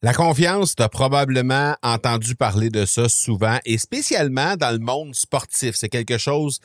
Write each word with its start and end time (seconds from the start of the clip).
La 0.00 0.14
confiance, 0.14 0.76
tu 0.76 0.82
as 0.84 0.88
probablement 0.88 1.74
entendu 1.82 2.36
parler 2.36 2.70
de 2.70 2.86
ça 2.86 3.08
souvent 3.08 3.58
et 3.64 3.78
spécialement 3.78 4.54
dans 4.56 4.70
le 4.70 4.78
monde 4.78 5.12
sportif. 5.14 5.74
C'est 5.74 5.88
quelque 5.88 6.18
chose 6.18 6.60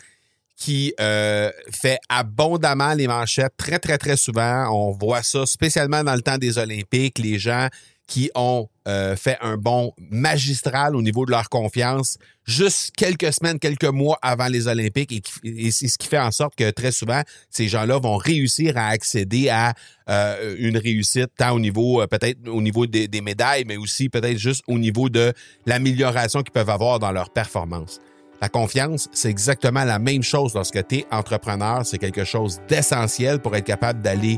qui 0.56 0.94
euh, 1.00 1.52
fait 1.72 1.98
abondamment 2.10 2.94
les 2.94 3.08
manchettes 3.08 3.58
très, 3.58 3.80
très, 3.80 3.98
très 3.98 4.18
souvent. 4.18 4.70
On 4.72 4.92
voit 4.92 5.24
ça 5.24 5.48
spécialement 5.48 6.04
dans 6.04 6.14
le 6.14 6.22
temps 6.22 6.38
des 6.38 6.60
Olympiques. 6.60 7.18
Les 7.18 7.40
gens 7.40 7.70
qui 8.08 8.30
ont 8.36 8.68
euh, 8.88 9.16
fait 9.16 9.38
un 9.42 9.56
bon 9.56 9.94
magistral 9.98 10.96
au 10.96 11.02
niveau 11.02 11.26
de 11.26 11.32
leur 11.32 11.50
confiance 11.50 12.18
juste 12.46 12.92
quelques 12.98 13.32
semaines, 13.32 13.58
quelques 13.58 13.86
mois 13.86 14.20
avant 14.22 14.48
les 14.48 14.68
Olympiques 14.68 15.40
et, 15.44 15.72
c'est 15.72 15.88
ce 15.88 15.98
qui 15.98 16.08
fait 16.08 16.20
en 16.20 16.32
sorte 16.32 16.56
que 16.56 16.70
très 16.70 16.92
souvent, 16.92 17.22
ces 17.50 17.68
gens-là 17.68 18.00
vont 18.00 18.18
réussir 18.18 18.78
à 18.78 18.88
accéder 18.88 19.50
à 19.50 19.74
euh, 20.10 20.56
une 20.60 20.78
réussite 20.78 21.30
tant 21.38 21.52
au 21.52 21.60
niveau, 21.60 22.02
euh, 22.02 22.08
peut-être 22.08 22.40
au 22.48 22.62
niveau 22.62 22.86
des, 22.86 23.08
des 23.08 23.22
médailles, 23.22 23.64
mais 23.66 23.78
aussi 23.78 24.10
peut-être 24.10 24.38
juste 24.38 24.64
au 24.68 24.78
niveau 24.78 25.10
de 25.10 25.34
l'amélioration 25.66 26.44
qu'ils 26.44 26.52
peuvent 26.52 26.70
avoir 26.70 27.00
dans 27.00 27.12
leur 27.12 27.30
performance. 27.30 28.02
La 28.44 28.50
confiance, 28.50 29.08
c'est 29.14 29.30
exactement 29.30 29.86
la 29.86 30.00
même 30.00 30.22
chose 30.22 30.54
lorsque 30.54 30.86
tu 30.88 30.98
es 30.98 31.06
entrepreneur. 31.12 31.86
C'est 31.86 31.98
quelque 31.98 32.26
chose 32.26 32.60
d'essentiel 32.68 33.40
pour 33.40 33.56
être 33.56 33.64
capable 33.64 34.02
d'aller 34.02 34.38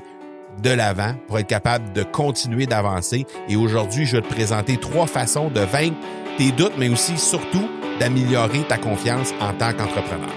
de 0.61 0.69
l'avant 0.69 1.13
pour 1.27 1.39
être 1.39 1.47
capable 1.47 1.91
de 1.93 2.03
continuer 2.03 2.65
d'avancer. 2.65 3.25
Et 3.49 3.55
aujourd'hui, 3.55 4.05
je 4.05 4.17
vais 4.17 4.21
te 4.21 4.33
présenter 4.33 4.77
trois 4.77 5.07
façons 5.07 5.49
de 5.49 5.61
vaincre 5.61 5.97
tes 6.37 6.51
doutes, 6.51 6.77
mais 6.77 6.89
aussi 6.89 7.17
surtout 7.17 7.69
d'améliorer 7.99 8.63
ta 8.63 8.77
confiance 8.77 9.31
en 9.39 9.53
tant 9.53 9.71
qu'entrepreneur. 9.73 10.33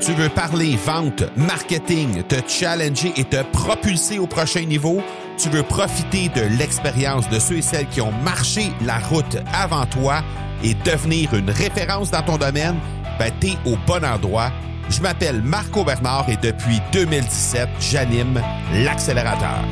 Tu 0.00 0.12
veux 0.12 0.28
parler 0.28 0.76
vente, 0.76 1.24
marketing, 1.36 2.22
te 2.22 2.36
challenger 2.46 3.12
et 3.16 3.24
te 3.24 3.42
propulser 3.42 4.18
au 4.18 4.26
prochain 4.26 4.64
niveau? 4.64 5.02
Tu 5.36 5.48
veux 5.48 5.64
profiter 5.64 6.28
de 6.28 6.42
l'expérience 6.58 7.28
de 7.28 7.38
ceux 7.38 7.56
et 7.56 7.62
celles 7.62 7.88
qui 7.88 8.00
ont 8.00 8.12
marché 8.22 8.70
la 8.84 8.98
route 8.98 9.38
avant 9.52 9.84
toi 9.86 10.22
et 10.62 10.74
devenir 10.74 11.34
une 11.34 11.50
référence 11.50 12.10
dans 12.10 12.22
ton 12.22 12.36
domaine? 12.36 12.76
Ben, 13.18 13.32
t'es 13.40 13.56
au 13.64 13.76
bon 13.86 14.04
endroit 14.04 14.50
je 14.88 15.00
m'appelle 15.00 15.42
Marco 15.42 15.84
Bernard 15.84 16.28
et 16.28 16.36
depuis 16.36 16.80
2017, 16.92 17.68
j'anime 17.80 18.40
l'accélérateur. 18.72 19.64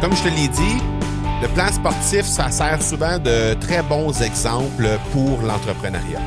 Comme 0.00 0.14
je 0.14 0.22
te 0.22 0.28
l'ai 0.28 0.48
dit, 0.48 0.82
le 1.40 1.48
plan 1.48 1.72
sportif, 1.72 2.26
ça 2.26 2.50
sert 2.50 2.82
souvent 2.82 3.18
de 3.18 3.54
très 3.54 3.82
bons 3.82 4.20
exemples 4.20 4.98
pour 5.12 5.40
l'entrepreneuriat. 5.40 6.20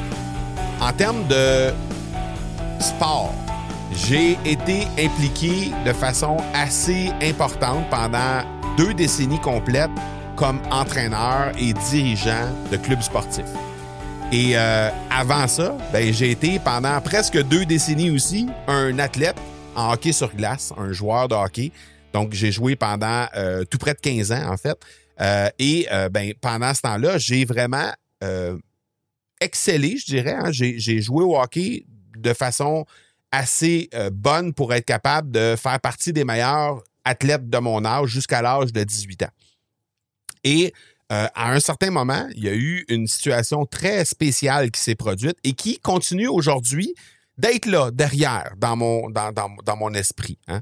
En 0.82 0.92
termes 0.92 1.28
de 1.28 1.72
sport, 2.80 3.34
j'ai 3.92 4.40
été 4.44 4.88
impliqué 5.00 5.72
de 5.86 5.94
façon 5.94 6.38
assez 6.56 7.12
importante 7.22 7.88
pendant 7.92 8.42
deux 8.76 8.96
décennies 8.96 9.42
complètes 9.42 9.92
comme 10.38 10.62
entraîneur 10.72 11.52
et 11.58 11.74
dirigeant 11.90 12.48
de 12.72 12.78
clubs 12.78 13.02
sportifs. 13.02 13.44
Et 14.32 14.52
euh, 14.56 14.90
avant 15.10 15.48
ça, 15.48 15.76
ben, 15.92 16.14
j'ai 16.14 16.32
été 16.32 16.60
pendant 16.60 17.02
presque 17.02 17.42
deux 17.44 17.66
décennies 17.66 18.12
aussi 18.12 18.48
un 18.68 19.00
athlète 19.00 19.38
en 19.76 19.92
hockey 19.92 20.12
sur 20.12 20.34
glace, 20.36 20.72
un 20.78 20.92
joueur 20.92 21.28
de 21.28 21.34
hockey. 21.34 21.72
Donc, 22.14 22.34
j'ai 22.34 22.52
joué 22.52 22.76
pendant 22.76 23.26
euh, 23.36 23.64
tout 23.66 23.80
près 23.80 23.96
de 23.96 24.00
15 24.00 24.32
ans, 24.32 24.52
en 24.52 24.58
fait. 24.58 24.78
Euh, 25.20 25.50
et 25.58 25.88
ben, 26.12 26.34
pendant 26.40 26.74
ce 26.74 26.82
temps-là, 26.82 27.18
j'ai 27.18 27.44
vraiment 27.44 27.92
excellé, 29.42 29.98
je 29.98 30.06
dirais. 30.06 30.36
Hein. 30.38 30.52
J'ai 30.52 31.02
joué 31.02 31.24
au 31.24 31.40
hockey 31.40 31.86
de 32.16 32.34
façon 32.34 32.86
assez 33.32 33.90
bonne 34.12 34.54
pour 34.54 34.74
être 34.74 34.86
capable 34.86 35.32
de 35.32 35.56
faire 35.58 35.80
partie 35.80 36.14
des 36.14 36.26
meilleurs 36.26 36.84
athlètes 37.06 37.50
de 37.50 37.58
mon 37.58 37.84
âge 37.86 38.10
jusqu'à 38.10 38.42
l'âge 38.42 38.72
de 38.72 38.84
18 38.84 39.24
ans. 39.24 39.32
Et 40.48 40.74
euh, 41.12 41.28
à 41.36 41.52
un 41.52 41.60
certain 41.60 41.92
moment, 41.92 42.26
il 42.34 42.46
y 42.46 42.48
a 42.48 42.54
eu 42.54 42.86
une 42.88 43.06
situation 43.06 43.66
très 43.66 44.06
spéciale 44.06 44.72
qui 44.72 44.80
s'est 44.80 44.96
produite 44.96 45.38
et 45.44 45.52
qui 45.52 45.78
continue 45.78 46.30
aujourd'hui 46.30 46.96
d'être 47.38 47.66
là, 47.66 47.92
derrière, 47.92 48.54
dans 48.58 48.78
mon, 48.78 49.10
dans, 49.10 49.34
dans, 49.34 49.76
mon 49.76 49.94
esprit. 49.94 50.40
Hein. 50.48 50.62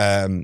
Euh, 0.00 0.42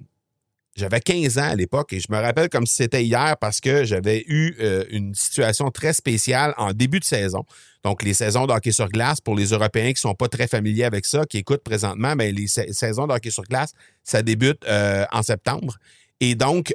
j'avais 0.76 1.00
15 1.00 1.38
ans 1.38 1.50
à 1.50 1.54
l'époque 1.54 1.94
et 1.94 2.00
je 2.00 2.06
me 2.10 2.18
rappelle 2.18 2.50
comme 2.50 2.66
si 2.66 2.76
c'était 2.76 3.02
hier 3.02 3.36
parce 3.40 3.60
que 3.60 3.84
j'avais 3.84 4.24
eu 4.26 4.56
euh, 4.60 4.84
une 4.90 5.14
situation 5.14 5.70
très 5.70 5.94
spéciale 5.94 6.52
en 6.58 6.74
début 6.74 7.00
de 7.00 7.04
saison. 7.04 7.44
Donc, 7.82 8.02
les 8.02 8.14
saisons 8.14 8.46
de 8.46 8.52
hockey 8.52 8.72
sur 8.72 8.90
glace, 8.90 9.22
pour 9.22 9.34
les 9.34 9.46
Européens 9.46 9.88
qui 9.88 10.06
ne 10.06 10.10
sont 10.10 10.14
pas 10.14 10.28
très 10.28 10.48
familiers 10.48 10.84
avec 10.84 11.06
ça, 11.06 11.24
qui 11.24 11.38
écoutent 11.38 11.64
présentement, 11.64 12.14
ben, 12.14 12.34
les 12.34 12.46
saisons 12.46 13.06
de 13.06 13.12
hockey 13.12 13.30
sur 13.30 13.44
glace, 13.44 13.72
ça 14.04 14.22
débute 14.22 14.64
en 14.68 15.22
septembre. 15.22 15.76
Et 16.20 16.36
donc, 16.36 16.72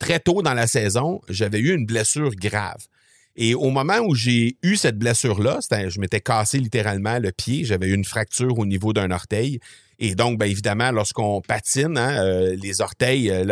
très 0.00 0.18
tôt 0.18 0.42
dans 0.42 0.54
la 0.54 0.66
saison, 0.66 1.20
j'avais 1.28 1.60
eu 1.60 1.72
une 1.72 1.86
blessure 1.86 2.34
grave. 2.34 2.84
Et 3.36 3.54
au 3.54 3.70
moment 3.70 3.98
où 4.00 4.14
j'ai 4.14 4.56
eu 4.62 4.74
cette 4.76 4.98
blessure-là, 4.98 5.60
je 5.70 6.00
m'étais 6.00 6.20
cassé 6.20 6.58
littéralement 6.58 7.18
le 7.20 7.30
pied, 7.30 7.64
j'avais 7.64 7.86
eu 7.86 7.94
une 7.94 8.04
fracture 8.04 8.58
au 8.58 8.66
niveau 8.66 8.92
d'un 8.92 9.12
orteil. 9.12 9.60
Et 10.00 10.14
donc, 10.14 10.38
bien 10.38 10.48
évidemment, 10.48 10.90
lorsqu'on 10.90 11.40
patine, 11.42 11.96
hein, 11.96 12.24
euh, 12.24 12.56
les 12.60 12.80
orteils, 12.80 13.30
euh, 13.30 13.44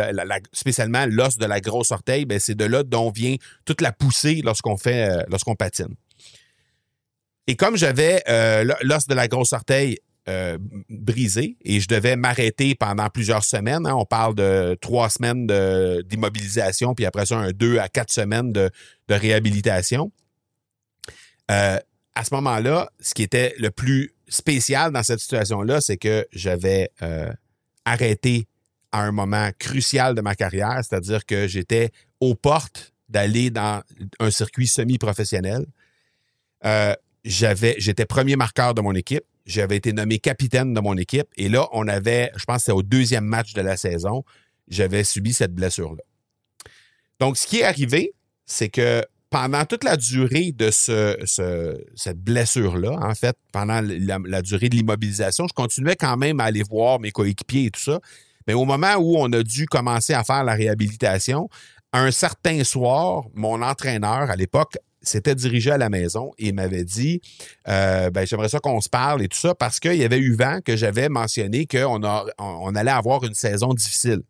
spécialement 0.51 1.05
l'os 1.07 1.37
de 1.37 1.45
la 1.45 1.61
grosse 1.61 1.91
orteil, 1.91 2.25
ben, 2.25 2.39
c'est 2.39 2.55
de 2.55 2.65
là 2.65 2.83
dont 2.83 3.11
vient 3.11 3.35
toute 3.65 3.81
la 3.81 3.91
poussée 3.91 4.41
lorsqu'on 4.43 4.75
fait, 4.75 5.09
euh, 5.09 5.23
lorsqu'on 5.29 5.55
patine. 5.55 5.95
Et 7.47 7.55
comme 7.55 7.77
j'avais 7.77 8.21
l'os 8.83 9.07
de 9.07 9.15
la 9.15 9.27
grosse 9.27 9.53
orteil 9.53 9.97
euh, 10.27 10.59
brisé 10.89 11.57
et 11.63 11.79
je 11.79 11.87
devais 11.87 12.15
m'arrêter 12.15 12.75
pendant 12.75 13.09
plusieurs 13.09 13.43
semaines. 13.43 13.87
Hein. 13.87 13.95
On 13.95 14.05
parle 14.05 14.35
de 14.35 14.77
trois 14.79 15.09
semaines 15.09 15.47
d'immobilisation, 16.03 16.93
puis 16.93 17.05
après 17.05 17.25
ça, 17.25 17.37
un 17.37 17.51
deux 17.51 17.79
à 17.79 17.87
quatre 17.87 18.11
semaines 18.11 18.51
de, 18.51 18.69
réhabilitation. 19.09 20.11
Euh, 21.49 21.79
à 22.13 22.23
ce 22.25 22.33
moment-là, 22.35 22.91
ce 22.99 23.15
qui 23.15 23.23
était 23.23 23.55
le 23.57 23.71
plus 23.71 24.13
spécial 24.27 24.91
dans 24.91 25.01
cette 25.01 25.19
situation-là, 25.19 25.81
c'est 25.81 25.97
que 25.97 26.27
j'avais 26.31 26.91
euh, 27.01 27.31
arrêté 27.85 28.45
à 28.91 29.01
un 29.01 29.11
moment 29.11 29.49
crucial 29.57 30.13
de 30.13 30.21
ma 30.21 30.35
carrière, 30.35 30.79
c'est-à-dire 30.83 31.25
que 31.25 31.47
j'étais 31.47 31.91
aux 32.19 32.35
portes 32.35 32.93
d'aller 33.07 33.49
dans 33.49 33.81
un 34.19 34.29
circuit 34.29 34.67
semi-professionnel. 34.67 35.65
j'étais 37.23 38.05
premier 38.05 38.35
marqueur 38.35 38.75
de 38.75 38.81
mon 38.81 38.93
équipe. 38.93 39.23
J'avais 39.49 39.77
été 39.77 39.93
nommé 39.93 40.19
capitaine 40.19 40.75
de 40.75 40.79
mon 40.79 40.95
équipe. 40.95 41.27
Et 41.35 41.49
là, 41.49 41.67
on 41.71 41.87
avait, 41.87 42.31
je 42.35 42.45
pense 42.45 42.57
que 42.57 42.63
c'est 42.65 42.71
au 42.71 42.83
deuxième 42.83 43.25
match 43.25 43.53
de 43.53 43.61
la 43.61 43.77
saison, 43.77 44.23
j'avais 44.67 45.03
subi 45.03 45.33
cette 45.33 45.55
blessure-là. 45.55 46.03
Donc, 47.19 47.35
ce 47.35 47.47
qui 47.47 47.57
est 47.57 47.63
arrivé, 47.63 48.13
c'est 48.45 48.69
que 48.69 49.03
pendant 49.31 49.65
toute 49.65 49.83
la 49.83 49.97
durée 49.97 50.51
de 50.51 50.69
ce, 50.69 51.17
cette 51.95 52.19
blessure-là, 52.19 52.99
en 53.01 53.15
fait, 53.15 53.35
pendant 53.51 53.81
la, 53.81 54.41
durée 54.43 54.69
de 54.69 54.75
l'immobilisation, 54.75 55.47
je 55.47 55.53
continuais 55.53 55.95
quand 55.95 56.15
même 56.15 56.39
à 56.39 56.43
aller 56.45 56.63
voir 56.63 56.99
mes 56.99 57.09
coéquipiers 57.09 57.65
et 57.65 57.71
tout 57.71 57.81
ça. 57.81 57.99
Mais 58.45 58.53
au 58.53 58.65
moment 58.65 58.95
où 58.97 59.17
on 59.17 59.31
a 59.33 59.41
dû 59.41 59.65
commencer 59.65 60.13
à 60.13 60.23
faire 60.23 60.43
la 60.43 60.53
réhabilitation, 60.53 61.49
un 61.91 62.11
certain 62.11 62.63
soir, 62.63 63.25
mon 63.33 63.63
entraîneur 63.63 64.29
à 64.29 64.35
l'époque 64.35 64.77
s'était 65.09 65.35
dirigé 65.35 65.71
à 65.71 65.77
la 65.77 65.89
maison 65.89 66.31
et 66.37 66.51
m'avait 66.51 66.83
dit 66.83 67.21
euh, 67.67 68.09
ben, 68.09 68.25
J'aimerais 68.25 68.49
ça 68.49 68.59
qu'on 68.59 68.81
se 68.81 68.89
parle 68.89 69.21
et 69.21 69.27
tout 69.27 69.37
ça 69.37 69.55
parce 69.55 69.79
qu'il 69.79 69.95
y 69.95 70.03
avait 70.03 70.19
eu 70.19 70.33
vent 70.33 70.59
que 70.63 70.75
j'avais 70.75 71.09
mentionné 71.09 71.65
qu'on 71.65 72.01
on 72.37 72.75
allait 72.75 72.91
avoir 72.91 73.23
une 73.23 73.33
saison 73.33 73.73
difficile. 73.73 74.21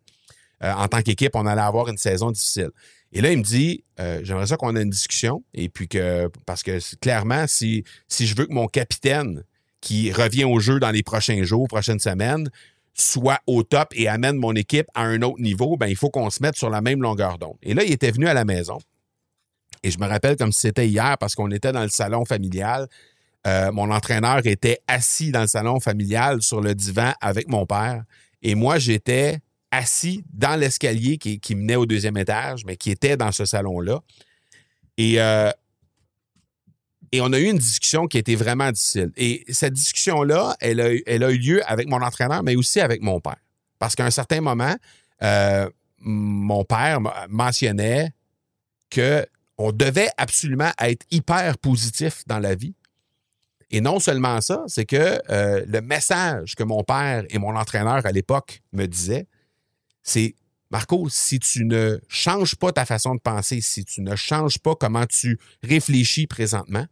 Euh, 0.62 0.72
en 0.72 0.88
tant 0.88 1.00
qu'équipe, 1.02 1.34
on 1.34 1.46
allait 1.46 1.60
avoir 1.60 1.88
une 1.88 1.96
saison 1.96 2.30
difficile. 2.30 2.70
Et 3.12 3.20
là, 3.20 3.32
il 3.32 3.38
me 3.38 3.42
dit 3.42 3.84
euh, 3.98 4.20
J'aimerais 4.22 4.46
ça 4.46 4.56
qu'on 4.56 4.76
ait 4.76 4.82
une 4.82 4.90
discussion. 4.90 5.42
Et 5.54 5.68
puis 5.68 5.88
que, 5.88 6.28
parce 6.46 6.62
que 6.62 6.78
clairement, 6.96 7.46
si, 7.46 7.84
si 8.08 8.26
je 8.26 8.36
veux 8.36 8.46
que 8.46 8.52
mon 8.52 8.66
capitaine 8.66 9.44
qui 9.80 10.12
revient 10.12 10.44
au 10.44 10.60
jeu 10.60 10.78
dans 10.78 10.90
les 10.90 11.02
prochains 11.02 11.42
jours, 11.42 11.66
prochaines 11.68 12.00
semaines, 12.00 12.50
soit 12.94 13.40
au 13.46 13.62
top 13.62 13.88
et 13.92 14.08
amène 14.08 14.36
mon 14.36 14.54
équipe 14.54 14.86
à 14.94 15.02
un 15.02 15.22
autre 15.22 15.40
niveau, 15.40 15.76
ben, 15.76 15.86
il 15.86 15.96
faut 15.96 16.10
qu'on 16.10 16.30
se 16.30 16.42
mette 16.42 16.56
sur 16.56 16.70
la 16.70 16.80
même 16.80 17.02
longueur 17.02 17.38
d'onde. 17.38 17.56
Et 17.62 17.74
là, 17.74 17.82
il 17.84 17.92
était 17.92 18.10
venu 18.10 18.26
à 18.26 18.34
la 18.34 18.44
maison. 18.44 18.78
Et 19.82 19.90
je 19.90 19.98
me 19.98 20.06
rappelle 20.06 20.36
comme 20.36 20.52
si 20.52 20.60
c'était 20.60 20.88
hier 20.88 21.16
parce 21.18 21.34
qu'on 21.34 21.50
était 21.50 21.72
dans 21.72 21.82
le 21.82 21.88
salon 21.88 22.24
familial. 22.24 22.88
Euh, 23.46 23.72
mon 23.72 23.90
entraîneur 23.90 24.46
était 24.46 24.78
assis 24.86 25.30
dans 25.30 25.40
le 25.40 25.46
salon 25.46 25.80
familial 25.80 26.42
sur 26.42 26.60
le 26.60 26.74
divan 26.74 27.12
avec 27.20 27.48
mon 27.48 27.64
père. 27.64 28.04
Et 28.42 28.54
moi, 28.54 28.78
j'étais 28.78 29.38
assis 29.70 30.24
dans 30.32 30.58
l'escalier 30.58 31.16
qui, 31.16 31.40
qui, 31.40 31.54
menait 31.54 31.76
au 31.76 31.86
deuxième 31.86 32.16
étage, 32.16 32.64
mais 32.66 32.76
qui 32.76 32.90
était 32.90 33.16
dans 33.16 33.32
ce 33.32 33.44
salon-là. 33.44 34.00
Et, 34.98 35.20
euh, 35.20 35.50
et 37.12 37.20
on 37.20 37.32
a 37.32 37.38
eu 37.38 37.44
une 37.44 37.58
discussion 37.58 38.06
qui 38.06 38.18
était 38.18 38.34
vraiment 38.34 38.70
difficile. 38.70 39.10
Et 39.16 39.44
cette 39.48 39.72
discussion-là, 39.72 40.56
elle 40.60 40.80
a, 40.80 40.90
elle 41.06 41.24
a 41.24 41.30
eu 41.30 41.38
lieu 41.38 41.62
avec 41.70 41.88
mon 41.88 42.02
entraîneur, 42.02 42.42
mais 42.42 42.56
aussi 42.56 42.80
avec 42.80 43.00
mon 43.00 43.20
père. 43.20 43.40
Parce 43.78 43.94
qu'à 43.94 44.04
un 44.04 44.10
certain 44.10 44.40
moment, 44.40 44.76
euh, 45.22 45.68
mon 46.00 46.64
père 46.64 47.00
mentionnait 47.28 48.12
que 48.90 49.26
on 49.62 49.72
devait 49.72 50.08
absolument 50.16 50.72
être 50.78 51.04
hyper 51.10 51.58
positif 51.58 52.22
dans 52.26 52.38
la 52.38 52.54
vie 52.54 52.74
Et 53.70 53.82
non 53.82 54.00
seulement 54.00 54.40
ça, 54.40 54.64
c'est 54.66 54.86
que 54.86 55.20
euh, 55.30 55.62
le 55.66 55.82
message 55.82 56.54
que 56.54 56.62
mon 56.62 56.82
père 56.82 57.24
et 57.28 57.38
mon 57.38 57.54
entraîneur 57.54 58.06
à 58.06 58.10
l'époque 58.10 58.62
me 58.72 58.86
disaient, 58.86 59.26
c'est 60.02 60.34
Marco, 60.70 61.10
si 61.10 61.38
tu 61.38 61.66
ne 61.66 62.00
changes 62.08 62.54
pas 62.54 62.72
ta 62.72 62.86
façon 62.86 63.14
de 63.14 63.20
penser, 63.20 63.60
si 63.60 63.84
tu 63.84 64.00
ne 64.00 64.16
changes 64.16 64.58
pas 64.58 64.74
comment 64.74 65.04
tu 65.04 65.38
réfléchis 65.62 66.26
présentement, 66.26 66.86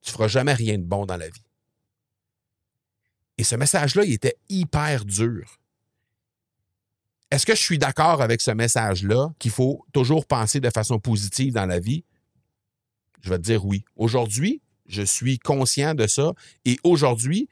tu 0.00 0.10
ne 0.10 0.12
feras 0.12 0.28
jamais 0.28 0.54
rien 0.54 0.78
de 0.78 0.84
bon 0.84 1.06
dans 1.06 1.16
la 1.16 1.28
vie. 1.28 1.44
Et 3.36 3.42
ce 3.42 3.56
message-là, 3.56 4.04
il 4.04 4.12
était 4.12 4.36
hyper 4.48 5.04
dur. 5.04 5.58
Est-ce 7.32 7.46
que 7.46 7.56
je 7.56 7.60
suis 7.60 7.78
d'accord 7.78 8.22
avec 8.22 8.40
ce 8.40 8.52
message-là 8.52 9.32
qu'il 9.40 9.50
faut 9.50 9.84
toujours 9.92 10.24
penser 10.24 10.60
de 10.60 10.70
façon 10.70 11.00
positive 11.00 11.52
dans 11.52 11.66
la 11.66 11.80
vie? 11.80 12.04
Je 13.22 13.30
vais 13.30 13.38
te 13.38 13.42
dire 13.42 13.64
oui. 13.64 13.84
Aujourd'hui, 13.96 14.60
je 14.86 15.02
suis 15.02 15.38
conscient 15.38 15.94
de 15.94 16.06
ça 16.06 16.32
et 16.64 16.78
aujourd'hui, 16.84 17.48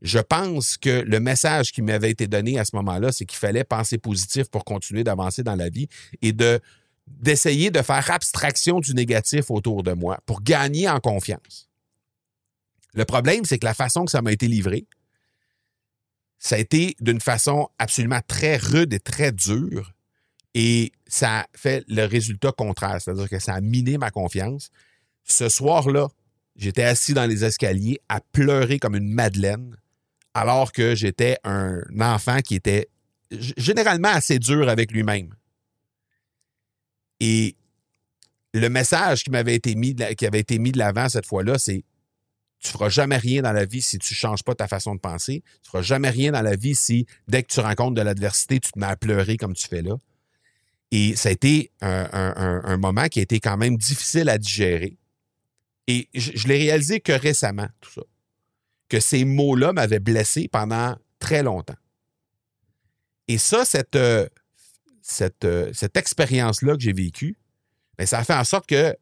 je 0.00 0.18
pense 0.18 0.76
que 0.76 1.02
le 1.06 1.20
message 1.20 1.70
qui 1.70 1.80
m'avait 1.80 2.10
été 2.10 2.26
donné 2.26 2.58
à 2.58 2.64
ce 2.64 2.74
moment-là, 2.76 3.12
c'est 3.12 3.24
qu'il 3.24 3.38
fallait 3.38 3.64
penser 3.64 3.98
positif 3.98 4.48
pour 4.48 4.64
continuer 4.64 5.04
d'avancer 5.04 5.44
dans 5.44 5.54
la 5.54 5.68
vie 5.68 5.88
et 6.20 6.32
de 6.32 6.60
d'essayer 7.06 7.70
de 7.70 7.82
faire 7.82 8.10
abstraction 8.10 8.80
du 8.80 8.94
négatif 8.94 9.50
autour 9.50 9.82
de 9.82 9.92
moi 9.92 10.20
pour 10.24 10.40
gagner 10.40 10.88
en 10.88 11.00
confiance. 11.00 11.68
Le 12.94 13.04
problème, 13.04 13.44
c'est 13.44 13.58
que 13.58 13.66
la 13.66 13.74
façon 13.74 14.04
que 14.04 14.10
ça 14.10 14.22
m'a 14.22 14.32
été 14.32 14.46
livré, 14.46 14.86
ça 16.38 16.56
a 16.56 16.58
été 16.58 16.96
d'une 17.00 17.20
façon 17.20 17.68
absolument 17.78 18.20
très 18.26 18.56
rude 18.56 18.92
et 18.92 19.00
très 19.00 19.32
dure. 19.32 19.94
Et 20.54 20.92
ça 21.06 21.40
a 21.40 21.46
fait 21.56 21.84
le 21.88 22.04
résultat 22.04 22.52
contraire, 22.52 23.00
c'est-à-dire 23.00 23.28
que 23.28 23.38
ça 23.38 23.54
a 23.54 23.60
miné 23.60 23.96
ma 23.96 24.10
confiance. 24.10 24.70
Ce 25.24 25.48
soir-là, 25.48 26.08
j'étais 26.56 26.82
assis 26.82 27.14
dans 27.14 27.26
les 27.26 27.44
escaliers 27.44 28.00
à 28.08 28.20
pleurer 28.20 28.78
comme 28.78 28.96
une 28.96 29.12
madeleine, 29.12 29.76
alors 30.34 30.72
que 30.72 30.94
j'étais 30.94 31.38
un 31.44 31.80
enfant 32.00 32.40
qui 32.40 32.54
était 32.54 32.88
généralement 33.30 34.08
assez 34.08 34.38
dur 34.38 34.68
avec 34.68 34.92
lui-même. 34.92 35.34
Et 37.20 37.56
le 38.52 38.68
message 38.68 39.24
qui 39.24 39.30
m'avait 39.30 39.54
été 39.54 39.74
mis, 39.74 39.94
de 39.94 40.78
l'avant 40.78 41.08
cette 41.08 41.26
fois-là, 41.26 41.58
c'est 41.58 41.84
tu 42.58 42.70
feras 42.70 42.88
jamais 42.88 43.16
rien 43.16 43.42
dans 43.42 43.52
la 43.52 43.64
vie 43.64 43.82
si 43.82 43.98
tu 43.98 44.14
changes 44.14 44.44
pas 44.44 44.54
ta 44.54 44.68
façon 44.68 44.94
de 44.94 45.00
penser. 45.00 45.42
Tu 45.62 45.70
feras 45.70 45.82
jamais 45.82 46.10
rien 46.10 46.30
dans 46.30 46.42
la 46.42 46.54
vie 46.54 46.76
si, 46.76 47.06
dès 47.26 47.42
que 47.42 47.52
tu 47.52 47.58
rencontres 47.58 47.94
de 47.94 48.02
l'adversité, 48.02 48.60
tu 48.60 48.70
te 48.70 48.78
mets 48.78 48.86
à 48.86 48.96
pleurer 48.96 49.36
comme 49.36 49.54
tu 49.54 49.66
fais 49.66 49.82
là. 49.82 49.96
Et 50.92 51.16
ça 51.16 51.30
a 51.30 51.32
été 51.32 51.72
un, 51.80 52.76
moment 52.76 53.08
qui 53.08 53.18
a 53.18 53.22
été 53.22 53.40
quand 53.40 53.56
même 53.56 53.76
difficile 53.76 54.28
à 54.28 54.38
digérer. 54.38 54.96
Et 55.92 56.08
je, 56.14 56.48
l'ai 56.48 56.56
réalisé 56.56 57.00
que 57.00 57.12
récemment, 57.12 57.68
tout 57.82 57.90
ça. 57.90 58.00
Que 58.88 58.98
ces 58.98 59.26
mots-là 59.26 59.74
m'avaient 59.74 60.00
blessé 60.00 60.48
pendant 60.50 60.96
très 61.18 61.42
longtemps. 61.42 61.76
Et 63.28 63.36
ça, 63.36 63.66
cette, 63.66 63.96
euh, 63.96 64.26
euh, 65.44 65.72
expérience-là 65.94 66.74
que 66.76 66.80
j'ai 66.80 66.94
vécue, 66.94 67.36
bien, 67.98 68.06
ça 68.06 68.20
a 68.20 68.24
fait 68.24 68.34
en 68.34 68.44
sorte 68.44 68.66
que, 68.66 68.96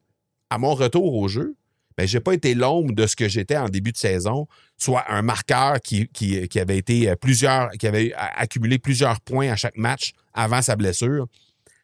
à 0.51 0.59
mon 0.59 0.75
retour 0.75 1.15
au 1.15 1.29
jeu, 1.29 1.55
ben, 1.97 2.09
je 2.09 2.17
n'ai 2.17 2.21
pas 2.21 2.35
été 2.35 2.55
l'ombre 2.55 2.93
de 2.93 3.07
ce 3.07 3.15
que 3.15 3.29
j'étais 3.29 3.57
en 3.57 3.69
début 3.69 3.93
de 3.93 3.97
saison, 3.97 4.49
soit 4.77 5.05
un 5.09 5.23
marqueur 5.23 5.81
qui, 5.81 6.09
avait 6.57 6.79
été 6.79 7.15
plusieurs, 7.17 7.71
qui 7.73 7.87
avait 7.87 8.13
accumulé 8.17 8.79
plusieurs 8.79 9.21
points 9.21 9.53
à 9.53 9.57
chaque 9.57 9.77
match 9.77 10.13
avant 10.35 10.61
sa 10.61 10.75
blessure. 10.75 11.29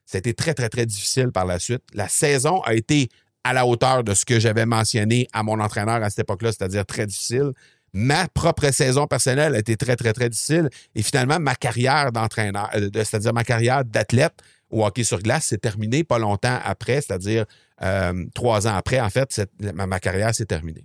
C'était 0.04 0.34
très, 0.34 0.54
très, 0.54 0.68
très 0.68 0.86
difficile 0.86 1.30
par 1.32 1.46
la 1.46 1.60
suite. 1.60 1.82
La 1.92 2.08
saison 2.08 2.60
a 2.62 2.74
été 2.74 3.08
à 3.46 3.52
la 3.52 3.64
hauteur 3.64 4.02
de 4.02 4.12
ce 4.12 4.24
que 4.24 4.40
j'avais 4.40 4.66
mentionné 4.66 5.28
à 5.32 5.44
mon 5.44 5.60
entraîneur 5.60 6.02
à 6.02 6.10
cette 6.10 6.20
époque-là, 6.20 6.50
c'est-à-dire 6.50 6.84
très 6.84 7.06
difficile. 7.06 7.52
Ma 7.92 8.26
propre 8.26 8.72
saison 8.72 9.06
personnelle 9.06 9.54
a 9.54 9.58
été 9.60 9.76
très, 9.76 9.94
très, 9.94 10.12
très 10.12 10.28
difficile. 10.28 10.68
Et 10.96 11.02
finalement, 11.02 11.38
ma 11.38 11.54
carrière 11.54 12.10
d'entraîneur, 12.10 12.68
euh, 12.74 12.90
c'est-à-dire 12.92 13.32
ma 13.32 13.44
carrière 13.44 13.84
d'athlète 13.84 14.34
au 14.68 14.84
hockey 14.84 15.04
sur 15.04 15.20
glace, 15.20 15.46
s'est 15.46 15.58
terminée 15.58 16.02
pas 16.02 16.18
longtemps 16.18 16.58
après, 16.64 16.96
c'est-à-dire 16.96 17.44
euh, 17.82 18.24
trois 18.34 18.66
ans 18.66 18.74
après, 18.74 18.98
en 18.98 19.10
fait, 19.10 19.40
ma, 19.60 20.00
carrière 20.00 20.34
s'est 20.34 20.46
terminée. 20.46 20.84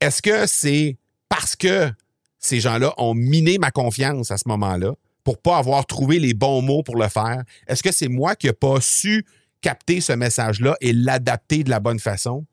Est-ce 0.00 0.22
que 0.22 0.46
c'est 0.46 0.96
parce 1.28 1.56
que 1.56 1.90
ces 2.38 2.60
gens-là 2.60 2.94
ont 2.98 3.14
miné 3.14 3.58
ma 3.58 3.72
confiance 3.72 4.30
à 4.30 4.38
ce 4.38 4.46
moment-là 4.46 4.92
pour 5.24 5.38
pas 5.38 5.56
avoir 5.56 5.86
trouvé 5.86 6.20
les 6.20 6.34
bons 6.34 6.62
mots 6.62 6.84
pour 6.84 6.96
le 6.96 7.08
faire? 7.08 7.42
Est-ce 7.66 7.82
que 7.82 7.90
c'est 7.90 8.08
moi 8.08 8.36
qui 8.36 8.46
n'ai 8.46 8.52
pas 8.52 8.80
su 8.80 9.24
capter 9.64 10.02
ce 10.02 10.12
message-là 10.12 10.76
et 10.82 10.92
l'adapter 10.92 11.64
de 11.64 11.70
la 11.70 11.80
bonne 11.80 11.98
façon? 11.98 12.44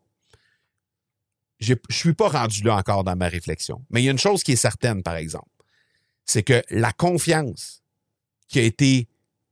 Je 1.60 1.74
ne 1.74 1.94
suis 1.94 2.14
pas 2.14 2.30
rendu 2.30 2.64
là 2.64 2.78
encore 2.78 3.04
dans 3.04 3.18
ma 3.18 3.28
réflexion. 3.28 3.84
Mais 3.90 4.02
il 4.02 4.06
y 4.06 4.08
a 4.08 4.12
une 4.12 4.18
chose 4.18 4.44
qui 4.44 4.54
est 4.54 4.56
certaine, 4.56 5.04
par 5.04 5.18
exemple, 5.18 5.50
c'est 6.24 6.42
que 6.42 6.64
la 6.70 6.94
confiance 6.94 7.84
qui 8.48 8.60
a 8.60 8.64
été 8.64 9.10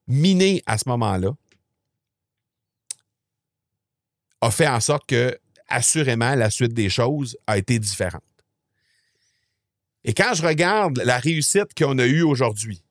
minée 0.07 0.63
à 0.65 0.77
ce 0.77 0.87
moment-là, 0.87 1.31
a 4.41 4.51
fait 4.51 4.67
en 4.67 4.79
sorte 4.79 5.05
que, 5.05 5.37
assurément, 5.67 6.33
la 6.35 6.49
suite 6.49 6.73
des 6.73 6.89
choses 6.89 7.37
a 7.45 7.57
été 7.57 7.77
différente. 7.77 8.23
Et 10.05 10.13
quand 10.13 10.33
je 10.33 10.43
regarde 10.45 10.97
la 10.99 11.19
réussite 11.19 11.73
qu'on 11.77 11.99
a 11.99 12.05
eue 12.05 12.23
aujourd'hui, 12.23 12.83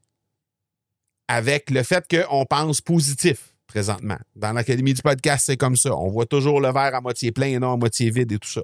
avec 1.27 1.71
le 1.71 1.83
fait 1.83 2.07
qu'on 2.07 2.45
pense 2.45 2.83
positif 2.83 3.55
présentement, 3.69 4.19
dans 4.35 4.53
l'Académie 4.53 4.95
du 4.95 5.03
podcast, 5.03 5.45
c'est 5.47 5.57
comme 5.57 5.77
ça. 5.77 5.95
On 5.97 6.09
voit 6.09 6.27
toujours 6.27 6.61
le 6.61 6.73
verre 6.73 6.97
à 6.97 7.01
moitié 7.01 7.31
plein 7.31 7.47
et 7.47 7.59
non 7.61 7.75
à 7.75 7.77
moitié 7.77 8.11
vide 8.11 8.33
et 8.33 8.39
tout 8.39 8.49
ça. 8.49 8.63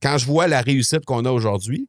Quand 0.00 0.18
je 0.18 0.26
vois 0.26 0.46
la 0.46 0.60
réussite 0.60 1.04
qu'on 1.04 1.24
a 1.24 1.30
aujourd'hui 1.32 1.88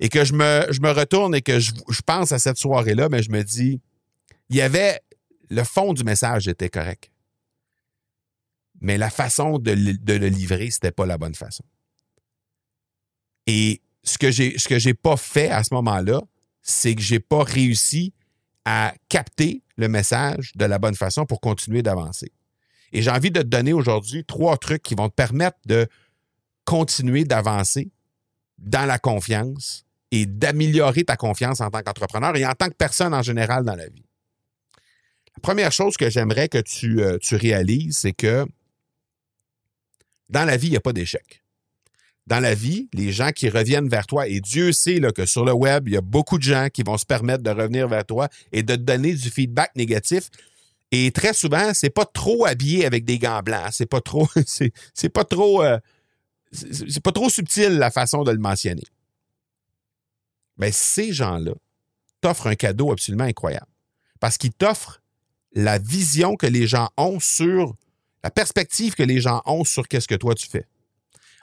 et 0.00 0.08
que 0.08 0.24
je 0.24 0.32
me, 0.32 0.66
je 0.70 0.80
retourne 0.80 1.34
et 1.34 1.42
que 1.42 1.60
je, 1.60 1.72
pense 2.06 2.32
à 2.32 2.38
cette 2.38 2.56
soirée-là, 2.56 3.08
mais 3.10 3.22
je 3.22 3.30
me 3.30 3.42
dis, 3.42 3.80
il 4.48 4.56
y 4.56 4.62
avait 4.62 5.00
le 5.50 5.64
fond 5.64 5.92
du 5.92 6.04
message 6.04 6.48
était 6.48 6.70
correct 6.70 7.12
mais 8.82 8.98
la 8.98 9.10
façon 9.10 9.58
de, 9.58 9.70
le 9.70 10.28
livrer, 10.28 10.70
ce 10.70 10.76
n'était 10.76 10.90
pas 10.90 11.06
la 11.06 11.16
bonne 11.16 11.36
façon. 11.36 11.64
Et 13.46 13.80
ce 14.02 14.18
que 14.18 14.68
que 14.68 14.78
j'ai 14.78 14.94
pas 14.94 15.16
fait 15.16 15.48
à 15.48 15.62
ce 15.62 15.72
moment-là, 15.74 16.20
c'est 16.62 16.94
que 16.96 17.00
j'ai 17.00 17.20
pas 17.20 17.44
réussi 17.44 18.12
à 18.64 18.94
capter 19.08 19.62
le 19.76 19.88
message 19.88 20.52
de 20.54 20.64
la 20.64 20.78
bonne 20.78 20.94
façon 20.94 21.26
pour 21.26 21.40
continuer 21.40 21.82
d'avancer. 21.82 22.32
Et 22.92 23.02
j'ai 23.02 23.10
envie 23.10 23.30
de 23.30 23.40
te 23.40 23.46
donner 23.46 23.72
aujourd'hui 23.72 24.24
trois 24.24 24.56
trucs 24.56 24.82
qui 24.82 24.94
vont 24.94 25.08
te 25.08 25.14
permettre 25.14 25.58
de 25.66 25.88
continuer 26.64 27.24
d'avancer 27.24 27.90
dans 28.58 28.86
la 28.86 28.98
confiance 28.98 29.84
et 30.10 30.26
d'améliorer 30.26 31.04
ta 31.04 31.16
confiance 31.16 31.60
en 31.60 31.70
tant 31.70 31.82
qu'entrepreneur 31.82 32.36
et 32.36 32.46
en 32.46 32.52
tant 32.52 32.68
que 32.68 32.74
personne 32.74 33.14
en 33.14 33.22
général 33.22 33.64
dans 33.64 33.74
la 33.74 33.88
vie. 33.88 34.04
La 35.36 35.40
première 35.40 35.72
chose 35.72 35.96
que 35.96 36.10
j'aimerais 36.10 36.48
que 36.48 36.58
tu, 36.58 37.00
euh, 37.02 37.18
réalises, 37.32 37.96
c'est 37.96 38.12
que 38.12 38.46
dans 40.28 40.44
la 40.44 40.56
vie, 40.56 40.68
il 40.68 40.72
n'y 40.72 40.76
a 40.76 40.80
pas 40.80 40.92
d'échec. 40.92 41.41
Dans 42.26 42.38
la 42.38 42.54
vie, 42.54 42.88
les 42.92 43.10
gens 43.12 43.30
qui 43.30 43.48
reviennent 43.48 43.88
vers 43.88 44.06
toi, 44.06 44.28
et 44.28 44.40
Dieu 44.40 44.72
sait 44.72 45.00
que 45.14 45.26
sur 45.26 45.44
le 45.44 45.52
web, 45.52 45.88
il 45.88 45.94
y 45.94 45.96
a 45.96 46.00
beaucoup 46.00 46.38
de 46.38 46.44
gens 46.44 46.68
qui 46.72 46.82
vont 46.82 46.96
se 46.96 47.04
permettre 47.04 47.42
de 47.42 47.50
revenir 47.50 47.88
vers 47.88 48.04
toi 48.04 48.28
et 48.52 48.62
de 48.62 48.76
te 48.76 48.80
donner 48.80 49.12
du 49.14 49.30
feedback 49.30 49.74
négatif. 49.74 50.28
Et 50.92 51.10
très 51.10 51.32
souvent, 51.32 51.74
c'est 51.74 51.90
pas 51.90 52.04
trop 52.04 52.46
habillé 52.46 52.86
avec 52.86 53.04
des 53.04 53.18
gants 53.18 53.40
blancs. 53.40 53.70
C'est 53.72 53.86
pas 53.86 54.00
trop, 54.00 54.28
c'est, 54.46 55.08
pas 55.08 55.24
trop, 55.24 55.62
euh, 55.62 55.78
c'est 56.52 57.02
pas 57.02 57.12
trop 57.12 57.28
subtil 57.28 57.78
la 57.78 57.90
façon 57.90 58.22
de 58.22 58.30
le 58.30 58.38
mentionner. 58.38 58.84
Mais 60.58 60.70
ces 60.70 61.12
gens-là 61.12 61.54
t'offrent 62.20 62.46
un 62.46 62.54
cadeau 62.54 62.92
absolument 62.92 63.24
incroyable 63.24 63.66
parce 64.20 64.38
qu'ils 64.38 64.52
t'offrent 64.52 65.02
la 65.54 65.78
vision 65.78 66.36
que 66.36 66.46
les 66.46 66.66
gens 66.66 66.90
ont 66.96 67.18
sur 67.18 67.74
la 68.22 68.30
perspective 68.30 68.94
que 68.94 69.02
les 69.02 69.20
gens 69.20 69.42
ont 69.46 69.64
sur 69.64 69.88
qu'est-ce 69.88 70.06
que 70.06 70.14
toi 70.14 70.34
tu 70.34 70.46
fais. 70.46 70.64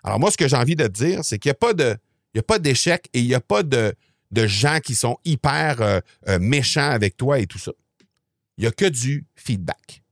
Alors 0.03 0.20
moi, 0.20 0.32
ce 0.32 0.38
que 0.38 0.48
j'ai 0.48 0.56
envie 0.56 0.75
de 0.75 0.88
te 0.88 0.91
dire, 0.91 1.24
c'est 1.24 1.39
qu'il 1.39 1.50
n'y 1.50 2.39
a 2.39 2.44
pas 2.44 2.60
d'échec 2.60 3.10
et 3.13 3.20
il 3.20 3.27
n'y 3.27 3.34
a 3.34 3.41
pas 3.41 3.63
de, 3.63 3.94
de, 4.32 4.48
gens 4.48 4.79
qui 4.79 4.96
sont 4.96 5.18
hyper 5.25 5.82
euh, 5.82 6.00
euh, 6.27 6.39
méchants 6.39 6.89
avec 6.89 7.18
toi 7.18 7.39
et 7.39 7.48
tout 7.48 7.60
ça. 7.60 7.72
Il 8.58 8.62
n'y 8.62 8.68
a 8.68 8.72
que 8.72 8.86
du 8.86 9.25
feedback. 9.36 10.03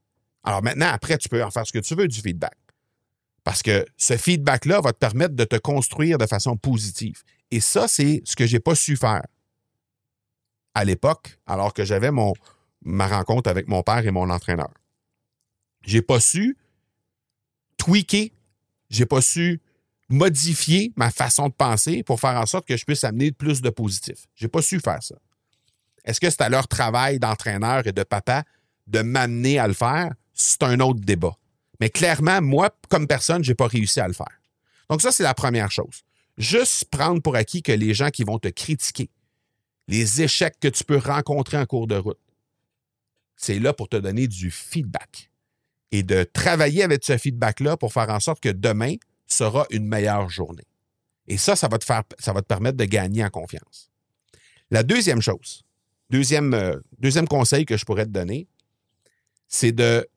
Alors 0.43 0.63
maintenant, 0.63 0.87
après, 0.87 1.17
tu 1.17 1.29
peux 1.29 1.43
en 1.43 1.51
faire 1.51 1.65
ce 1.67 1.73
que 1.73 1.79
tu 1.79 1.95
veux 1.95 2.07
du 2.07 2.21
feedback. 2.21 2.55
Parce 3.43 3.61
que 3.61 3.85
ce 3.95 4.17
feedback-là 4.17 4.81
va 4.81 4.91
te 4.91 4.97
permettre 4.97 5.35
de 5.35 5.43
te 5.43 5.55
construire 5.55 6.17
de 6.17 6.25
façon 6.25 6.57
positive. 6.57 7.21
Et 7.51 7.61
ça, 7.61 7.87
c'est 7.87 8.21
ce 8.25 8.35
que 8.35 8.45
je 8.45 8.53
n'ai 8.53 8.59
pas 8.59 8.75
su 8.75 8.97
faire 8.97 9.23
à 10.73 10.85
l'époque, 10.85 11.39
alors 11.47 11.73
que 11.73 11.83
j'avais 11.85 12.11
mon, 12.11 12.33
ma 12.83 13.07
rencontre 13.07 13.49
avec 13.49 13.67
mon 13.67 13.83
père 13.83 14.05
et 14.05 14.11
mon 14.11 14.29
entraîneur. 14.29 14.71
J'ai 15.81 16.01
pas 16.01 16.19
su 16.19 16.57
tweaker, 17.77 18.29
j'ai 18.89 19.05
pas 19.05 19.21
su 19.21 19.61
modifier 20.09 20.93
ma 20.95 21.11
façon 21.11 21.49
de 21.49 21.53
penser 21.53 22.03
pour 22.03 22.19
faire 22.19 22.39
en 22.39 22.45
sorte 22.45 22.67
que 22.67 22.77
je 22.77 22.85
puisse 22.85 23.03
amener 23.03 23.31
plus 23.31 23.61
de 23.61 23.69
positif. 23.69 24.27
J'ai 24.35 24.47
pas 24.47 24.61
su 24.61 24.79
faire 24.79 25.03
ça. 25.03 25.15
Est-ce 26.05 26.21
que 26.21 26.29
c'est 26.29 26.41
à 26.41 26.49
leur 26.49 26.67
travail 26.67 27.19
d'entraîneur 27.19 27.85
et 27.85 27.91
de 27.91 28.03
papa 28.03 28.43
de 28.87 29.01
m'amener 29.01 29.59
à 29.59 29.67
le 29.67 29.73
faire? 29.73 30.13
C'est 30.33 30.63
un 30.63 30.79
autre 30.79 31.01
débat. 31.01 31.35
Mais 31.79 31.89
clairement, 31.89 32.41
moi, 32.41 32.69
comme 32.89 33.07
personne, 33.07 33.43
j'ai 33.43 33.55
pas 33.55 33.67
réussi 33.67 33.99
à 33.99 34.07
le 34.07 34.13
faire. 34.13 34.41
Donc 34.89 35.01
ça, 35.01 35.11
c'est 35.11 35.23
la 35.23 35.33
première 35.33 35.71
chose. 35.71 36.03
juste 36.37 36.85
prendre 36.85 37.21
pour 37.21 37.35
acquis 37.35 37.63
que 37.63 37.71
les 37.71 37.93
gens 37.93 38.09
qui 38.09 38.23
vont 38.23 38.37
te 38.37 38.47
critiquer, 38.47 39.09
les 39.87 40.21
échecs 40.21 40.59
que 40.59 40.67
tu 40.67 40.83
peux 40.83 40.97
rencontrer 40.97 41.57
en 41.57 41.65
cours 41.65 41.87
de 41.87 41.95
route, 41.95 42.19
c'est 43.35 43.59
là 43.59 43.73
pour 43.73 43.89
te 43.89 43.97
donner 43.97 44.27
du 44.27 44.51
feedback 44.51 45.29
et 45.91 46.03
de 46.03 46.23
travailler 46.23 46.83
avec 46.83 47.03
ce 47.03 47.17
feedback-là 47.17 47.77
pour 47.77 47.93
faire 47.93 48.09
en 48.09 48.19
sorte 48.19 48.41
que 48.41 48.49
demain 48.49 48.95
sera 49.27 49.65
une 49.69 49.85
meilleure 49.85 50.29
journée. 50.29 50.67
Et 51.27 51.37
ça, 51.37 51.55
ça 51.55 51.67
va 51.67 51.77
te, 51.77 51.85
faire, 51.85 52.03
ça 52.17 52.33
va 52.33 52.41
permettre 52.41 52.77
de 52.77 52.85
gagner 52.85 53.23
en 53.23 53.29
confiance. 53.29 53.91
La 54.71 54.83
deuxième 54.83 55.21
chose, 55.21 55.63
deuxième, 56.09 56.53
euh, 56.53 56.79
deuxième 56.99 57.27
conseil 57.27 57.65
que 57.65 57.77
je 57.77 57.85
pourrais 57.85 58.05
te 58.05 58.11
donner, 58.11 58.47
c'est 59.47 59.71
de, 59.71 60.07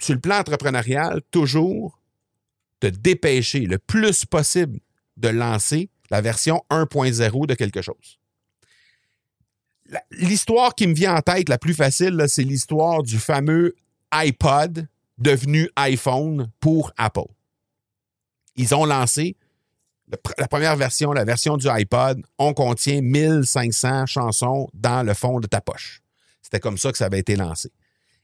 sur 0.00 0.14
le 0.14 0.20
plan 0.20 0.38
entrepreneurial, 0.38 1.20
toujours 1.30 2.00
te 2.80 2.86
dépêcher 2.86 3.60
le 3.60 3.78
plus 3.78 4.24
possible 4.24 4.80
de 5.16 5.28
lancer 5.28 5.90
la 6.10 6.20
version 6.20 6.62
1.0 6.70 7.46
de 7.46 7.54
quelque 7.54 7.82
chose. 7.82 8.18
L'histoire 10.10 10.74
qui 10.74 10.86
me 10.86 10.94
vient 10.94 11.14
en 11.14 11.22
tête 11.22 11.48
la 11.48 11.58
plus 11.58 11.74
facile, 11.74 12.22
c'est 12.28 12.42
l'histoire 12.42 13.02
du 13.02 13.18
fameux 13.18 13.74
iPod 14.12 14.86
devenu 15.18 15.70
iPhone 15.76 16.50
pour 16.60 16.92
Apple. 16.96 17.28
Ils 18.56 18.74
ont 18.74 18.84
lancé 18.84 19.36
la 20.38 20.48
première 20.48 20.76
version, 20.76 21.12
la 21.12 21.24
version 21.24 21.56
du 21.56 21.68
iPod, 21.68 22.22
on 22.38 22.54
contient 22.54 23.00
1500 23.00 24.06
chansons 24.06 24.68
dans 24.72 25.04
le 25.04 25.14
fond 25.14 25.40
de 25.40 25.46
ta 25.46 25.60
poche. 25.60 26.00
C'était 26.42 26.60
comme 26.60 26.78
ça 26.78 26.92
que 26.92 26.98
ça 26.98 27.06
avait 27.06 27.18
été 27.18 27.36
lancé. 27.36 27.70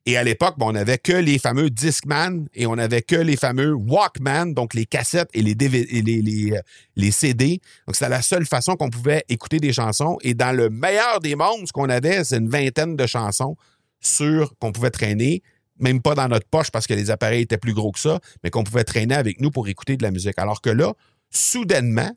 Et 0.05 0.17
à 0.17 0.25
l'époque, 0.25 0.57
on 0.61 0.73
n'avait 0.73 0.99
que 0.99 1.13
les 1.13 1.39
fameux 1.39 1.71
Discman 1.71 2.47
et 2.55 2.67
on 2.67 2.75
n'avait 2.75 3.03
que 3.03 3.15
les 3.15 3.37
fameux 3.37 3.73
Walkman, 3.73 4.53
donc 4.53 4.75
les 4.75 4.85
cassettes 4.85 5.29
et 5.33 5.43
les, 5.43 5.55
les, 5.55 6.53
euh, 6.53 6.61
les, 6.97 7.11
CD. 7.13 7.61
Donc, 7.87 7.95
c'était 7.95 8.09
la 8.09 8.23
seule 8.23 8.45
façon 8.45 8.75
qu'on 8.75 8.91
pouvait 8.91 9.25
écouter 9.29 9.59
des 9.59 9.73
chansons. 9.73 10.19
Et 10.23 10.35
dans 10.35 10.57
le 10.57 10.71
meilleur 10.71 11.21
des 11.21 11.37
mondes, 11.37 11.69
ce 11.69 11.73
qu'on 11.73 11.89
avait, 11.89 12.25
c'est 12.25 12.39
une 12.39 12.49
vingtaine 12.49 12.97
de 12.97 13.07
chansons 13.07 13.57
sur 14.01 14.57
qu'on 14.59 14.73
pouvait 14.73 14.91
traîner, 14.91 15.41
même 15.83 16.01
pas 16.01 16.15
dans 16.15 16.29
notre 16.29 16.47
poche 16.47 16.71
parce 16.71 16.87
que 16.87 16.95
les 16.95 17.11
appareils 17.11 17.43
étaient 17.43 17.59
plus 17.59 17.75
gros 17.75 17.93
que 17.93 17.99
ça, 17.99 18.21
mais 18.43 18.51
qu'on 18.51 18.65
pouvait 18.65 18.85
traîner 18.85 19.15
avec 19.15 19.41
nous 19.41 19.51
pour 19.51 19.69
écouter 19.69 19.97
de 19.97 20.03
la 20.03 20.11
musique. 20.11 20.39
Alors 20.39 20.63
que 20.63 20.71
là, 20.71 20.95
soudainement, 21.31 22.11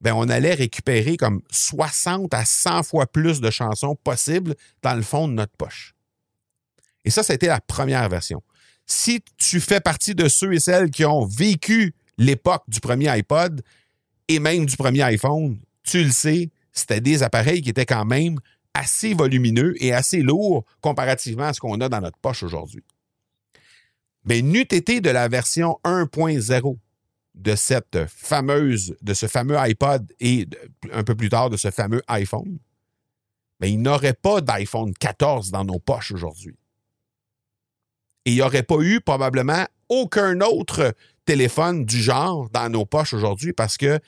ben, 0.00 0.14
on 0.14 0.28
allait 0.28 0.54
récupérer 0.54 1.16
comme 1.16 1.42
60 1.50 2.32
à 2.32 2.44
100 2.44 2.84
fois 2.84 3.06
plus 3.06 3.40
de 3.40 3.50
chansons 3.50 3.96
possibles 3.96 4.54
dans 4.82 4.94
le 4.94 5.02
fond 5.02 5.26
de 5.26 5.34
notre 5.34 5.56
poche. 5.56 5.94
Et 7.04 7.10
ça, 7.10 7.22
été 7.34 7.46
la 7.46 7.60
première 7.60 8.08
version. 8.08 8.42
Si 8.86 9.20
tu 9.36 9.60
fais 9.60 9.80
partie 9.80 10.14
de 10.14 10.28
ceux 10.28 10.54
et 10.54 10.60
celles 10.60 10.90
qui 10.90 11.04
ont 11.04 11.26
vécu 11.26 11.94
l'époque 12.16 12.62
du 12.68 12.80
premier 12.80 13.08
iPod 13.08 13.62
et 14.28 14.38
même 14.38 14.66
du 14.66 14.76
premier 14.76 15.02
iPhone, 15.02 15.58
tu 15.82 16.04
le 16.04 16.10
sais, 16.10 16.50
c'était 16.72 17.00
des 17.00 17.22
appareils 17.22 17.62
qui 17.62 17.70
étaient 17.70 17.86
quand 17.86 18.04
même 18.04 18.38
assez 18.74 19.14
volumineux 19.14 19.74
et 19.82 19.92
assez 19.92 20.22
lourds 20.22 20.64
comparativement 20.80 21.44
à 21.44 21.52
ce 21.52 21.60
qu'on 21.60 21.80
a 21.80 21.88
dans 21.88 22.00
notre 22.00 22.18
poche 22.18 22.42
aujourd'hui. 22.42 22.84
Mais 24.28 24.42
n'eût 24.42 24.60
été 24.60 25.00
de 25.00 25.08
la 25.08 25.26
version 25.28 25.80
1.0 25.84 26.76
de 27.34 27.54
cette 27.54 28.06
fameuse, 28.08 28.94
de 29.00 29.14
ce 29.14 29.26
fameux 29.26 29.56
iPod 29.56 30.12
et 30.20 30.46
un 30.92 31.02
peu 31.02 31.14
plus 31.14 31.30
tard 31.30 31.48
de 31.48 31.56
ce 31.56 31.70
fameux 31.70 32.02
iPhone, 32.08 32.58
mais 33.60 33.72
il 33.72 33.80
n'aurait 33.80 34.14
pas 34.14 34.40
d'iPhone 34.40 34.92
14 34.92 35.50
dans 35.50 35.64
nos 35.64 35.78
poches 35.78 36.12
aujourd'hui. 36.12 36.56
Et 38.24 38.32
il 38.32 38.34
n'y 38.34 38.42
aurait 38.42 38.62
pas 38.62 38.80
eu 38.80 39.00
probablement 39.00 39.66
aucun 39.88 40.40
autre 40.42 40.94
téléphone 41.24 41.86
du 41.86 42.00
genre 42.02 42.50
dans 42.50 42.68
nos 42.68 42.84
poches 42.84 43.14
aujourd'hui 43.14 43.52
parce 43.54 43.78
que 43.78 43.98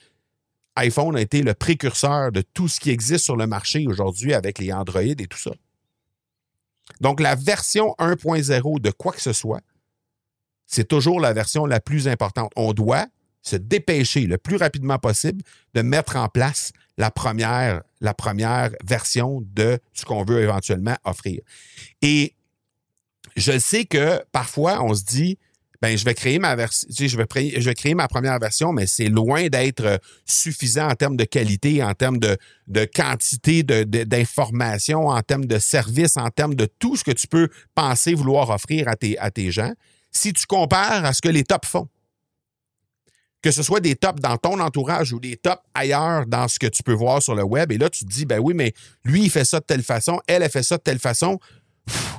iPhone 0.75 1.15
a 1.15 1.21
été 1.21 1.41
le 1.41 1.53
précurseur 1.55 2.31
de 2.31 2.41
tout 2.41 2.67
ce 2.67 2.79
qui 2.79 2.91
existe 2.91 3.25
sur 3.25 3.37
le 3.37 3.47
marché 3.47 3.87
aujourd'hui 3.87 4.33
avec 4.33 4.59
les 4.59 4.71
Android 4.71 5.01
et 5.01 5.15
tout 5.15 5.39
ça. 5.39 5.51
Donc, 6.99 7.19
la 7.19 7.35
version 7.35 7.95
1.0 7.99 8.79
de 8.79 8.91
quoi 8.91 9.11
que 9.11 9.21
ce 9.21 9.33
soit, 9.33 9.61
c'est 10.71 10.87
toujours 10.87 11.19
la 11.19 11.33
version 11.33 11.65
la 11.65 11.81
plus 11.81 12.07
importante. 12.07 12.51
On 12.55 12.73
doit 12.73 13.05
se 13.43 13.57
dépêcher 13.57 14.21
le 14.21 14.37
plus 14.37 14.55
rapidement 14.55 14.99
possible 14.99 15.43
de 15.73 15.81
mettre 15.81 16.15
en 16.15 16.29
place 16.29 16.71
la 16.97 17.11
première, 17.11 17.81
version 18.83 19.43
de 19.53 19.79
ce 19.93 20.05
qu'on 20.05 20.23
veut 20.23 20.41
éventuellement 20.41 20.95
offrir. 21.03 21.41
Et 22.01 22.35
je 23.35 23.57
sais 23.59 23.85
que 23.85 24.23
parfois, 24.31 24.81
on 24.83 24.93
se 24.93 25.03
dit, 25.03 25.37
ben, 25.81 25.97
je 25.97 26.05
vais 26.05 26.13
créer 26.13 26.37
ma 26.37 26.55
je, 26.55 27.17
vais 27.17 27.93
ma 27.95 28.07
première 28.07 28.37
version, 28.37 28.71
mais 28.71 28.85
c'est 28.85 29.09
loin 29.09 29.47
d'être 29.47 29.99
suffisant 30.25 30.89
en 30.89 30.95
termes 30.95 31.17
de 31.17 31.23
qualité, 31.23 31.83
en 31.83 31.95
termes 31.95 32.19
de, 32.19 32.37
quantité 32.95 33.63
d'informations, 33.63 35.07
en 35.07 35.21
termes 35.21 35.45
de 35.45 35.57
services, 35.57 36.17
en 36.17 36.29
termes 36.29 36.55
de 36.55 36.65
tout 36.65 36.95
ce 36.95 37.03
que 37.03 37.11
tu 37.11 37.27
peux 37.27 37.49
penser 37.73 38.13
vouloir 38.13 38.51
offrir 38.51 38.87
à 38.87 38.95
tes 39.31 39.51
gens. 39.51 39.73
Si 40.11 40.33
tu 40.33 40.45
compares 40.45 41.05
à 41.05 41.13
ce 41.13 41.21
que 41.21 41.29
les 41.29 41.43
tops 41.43 41.67
font, 41.67 41.87
que 43.41 43.51
ce 43.51 43.63
soit 43.63 43.79
des 43.79 43.95
tops 43.95 44.21
dans 44.21 44.37
ton 44.37 44.59
entourage 44.59 45.13
ou 45.13 45.19
des 45.19 45.35
tops 45.35 45.63
ailleurs 45.73 46.27
dans 46.27 46.47
ce 46.47 46.59
que 46.59 46.67
tu 46.67 46.83
peux 46.83 46.93
voir 46.93 47.23
sur 47.23 47.33
le 47.33 47.43
web, 47.43 47.71
et 47.71 47.77
là, 47.77 47.89
tu 47.89 48.05
te 48.05 48.09
dis, 48.09 48.25
ben 48.25 48.39
oui, 48.39 48.53
mais 48.53 48.73
lui, 49.03 49.23
il 49.23 49.29
fait 49.31 49.45
ça 49.45 49.59
de 49.59 49.65
telle 49.65 49.83
façon, 49.83 50.19
elle, 50.27 50.43
a 50.43 50.49
fait 50.49 50.63
ça 50.63 50.77
de 50.77 50.83
telle 50.83 50.99
façon 50.99 51.39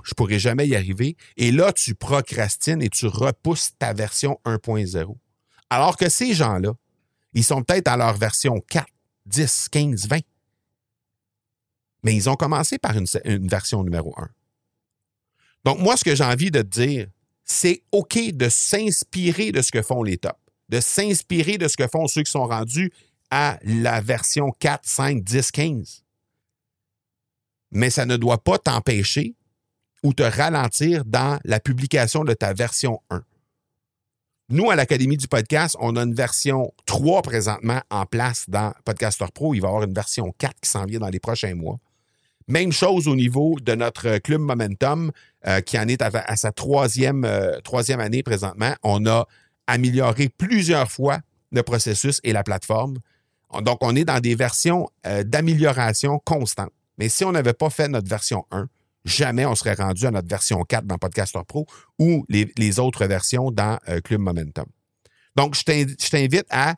je 0.05 0.15
pourrais 0.15 0.39
jamais 0.39 0.67
y 0.67 0.77
arriver. 0.77 1.17
Et 1.37 1.53
là, 1.53 1.73
tu 1.73 1.95
procrastines 1.95 2.83
et 2.83 2.89
tu 2.89 3.07
repousses 3.07 3.73
ta 3.79 3.93
version 3.93 4.39
1.0. 4.45 5.17
Alors 5.71 5.97
que 5.97 6.09
ces 6.09 6.35
gens-là, 6.35 6.73
ils 7.35 7.45
sont 7.45 7.63
peut-être 7.63 7.89
à 7.89 7.97
leur 7.97 8.17
version 8.17 8.61
4, 8.61 8.87
10, 9.27 9.69
15, 9.71 10.09
20. 10.09 10.19
Mais 12.03 12.15
ils 12.15 12.29
ont 12.29 12.35
commencé 12.35 12.79
par 12.79 12.97
une, 12.97 13.07
version 13.49 13.85
numéro 13.85 14.13
1. 14.19 14.29
Donc, 15.65 15.79
moi, 15.79 15.97
ce 15.97 16.05
que 16.05 16.17
j'ai 16.17 16.25
envie 16.25 16.51
de 16.51 16.61
te 16.63 16.67
dire, 16.67 17.07
c'est 17.45 17.83
OK 17.93 18.19
de 18.33 18.49
s'inspirer 18.49 19.53
de 19.53 19.63
ce 19.63 19.71
que 19.71 19.83
font 19.83 20.03
les 20.03 20.19
tops, 20.19 20.39
de 20.69 20.81
s'inspirer 20.81 21.59
de 21.59 21.69
ce 21.69 21.77
que 21.77 21.87
font 21.87 22.07
ceux 22.07 22.23
qui 22.23 22.31
sont 22.31 22.47
rendus 22.47 22.93
à 23.31 23.59
la 23.63 24.01
version 24.01 24.51
4, 24.59 24.81
5, 24.85 25.23
10, 25.23 25.51
15. 25.51 26.05
Mais 27.73 27.91
ça 27.91 28.05
ne 28.05 28.17
doit 28.17 28.43
pas 28.43 28.59
t'empêcher 28.59 29.35
ou 30.03 30.13
te 30.13 30.23
ralentir 30.23 31.05
dans 31.05 31.39
la 31.45 31.61
publication 31.61 32.25
de 32.25 32.35
ta 32.35 32.53
version 32.53 33.01
1. 33.11 33.23
Nous, 34.51 34.71
à 34.71 34.77
l'Académie 34.77 35.17
du 35.17 35.29
podcast, 35.29 35.77
on 35.81 35.97
a 35.97 36.03
une 36.03 36.15
version 36.15 36.75
3 36.85 37.23
présentement 37.23 37.81
en 37.91 38.05
place 38.05 38.45
dans 38.49 38.75
Podcaster 38.85 39.25
Pro. 39.33 39.55
Il 39.55 39.61
va 39.61 39.69
y 39.69 39.71
avoir 39.71 39.85
une 39.85 39.95
version 39.95 40.31
4 40.37 40.61
qui 40.61 40.69
s'en 40.69 40.85
vient 40.85 40.99
dans 40.99 41.09
les 41.09 41.21
prochains 41.21 41.55
mois. 41.55 41.79
Même 42.53 42.71
chose 42.71 43.09
au 43.09 43.17
niveau 43.17 43.57
de 43.63 43.75
notre 43.75 44.19
club 44.19 44.43
Momentum, 44.43 45.11
euh, 45.47 45.63
qui 45.63 45.79
en 45.79 45.89
est 45.89 46.03
à, 46.03 46.37
sa 46.37 46.53
troisième, 46.53 47.25
euh, 47.25 47.59
troisième 47.63 47.99
année 47.99 48.23
présentement. 48.23 48.75
On 48.83 49.07
a 49.07 49.27
amélioré 49.67 50.29
plusieurs 50.29 50.93
fois 50.93 51.21
le 51.51 51.63
processus 51.63 52.21
et 52.25 52.35
la 52.35 52.45
plateforme. 52.45 52.99
Donc, 53.63 53.79
on 53.81 53.97
est 53.97 54.05
dans 54.05 54.21
des 54.21 54.35
versions 54.35 54.91
euh, 55.07 55.25
d'amélioration 55.25 56.19
constante. 56.19 56.69
Mais 56.99 57.09
si 57.09 57.25
on 57.25 57.33
n'avait 57.33 57.55
pas 57.55 57.71
fait 57.71 57.89
notre 57.89 58.11
version 58.11 58.45
1, 58.51 58.67
jamais 59.07 59.47
on 59.47 59.55
serait 59.55 59.73
rendu 59.73 60.05
à 60.05 60.11
notre 60.11 60.29
version 60.29 60.63
4 60.63 60.85
dans 60.85 60.99
Podcaster 60.99 61.41
Pro 61.49 61.67
ou 61.99 62.27
les, 62.29 62.79
autres 62.79 63.07
versions 63.07 63.51
dans 63.51 63.79
Club 64.05 64.21
Momentum. 64.21 64.67
Donc, 65.37 65.55
je 65.55 65.65
t'invite 66.11 66.47
à 66.51 66.75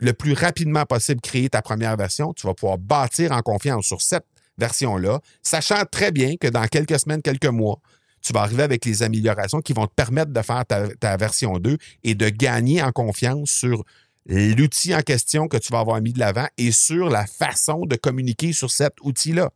le 0.00 0.14
plus 0.14 0.32
rapidement 0.32 0.86
possible 0.86 1.20
créer 1.20 1.50
ta 1.50 1.60
première 1.60 1.98
version. 1.98 2.32
Tu 2.32 2.46
vas 2.46 2.54
pouvoir 2.54 2.78
bâtir 2.78 3.32
en 3.32 3.42
confiance 3.42 3.84
sur 3.84 4.00
cette 4.00 4.24
version-là, 4.58 5.20
sachant 5.42 5.84
très 5.90 6.12
bien 6.12 6.36
que 6.36 6.48
dans 6.48 6.66
quelques 6.66 6.98
semaines, 6.98 7.22
quelques 7.22 7.46
mois, 7.46 7.80
tu 8.22 8.32
vas 8.32 8.40
arriver 8.40 8.64
avec 8.64 8.84
les 8.84 9.02
améliorations 9.02 9.60
qui 9.60 9.72
vont 9.72 9.86
te 9.86 9.94
permettre 9.94 10.32
de 10.32 10.42
faire 10.42 10.64
ta, 10.66 11.16
version 11.16 11.58
2 11.58 11.78
et 12.02 12.14
de 12.14 12.28
gagner 12.28 12.82
en 12.82 12.90
confiance 12.90 13.50
sur 13.50 13.84
l'outil 14.26 14.94
en 14.94 15.02
question 15.02 15.46
que 15.46 15.56
tu 15.56 15.72
vas 15.72 15.78
avoir 15.78 16.00
mis 16.00 16.12
de 16.12 16.18
l'avant 16.18 16.48
et 16.58 16.72
sur 16.72 17.08
la 17.08 17.26
façon 17.26 17.86
de 17.86 17.94
communiquer 17.94 18.52
sur 18.52 18.70
cet 18.70 18.94
outil-là. 19.02 19.50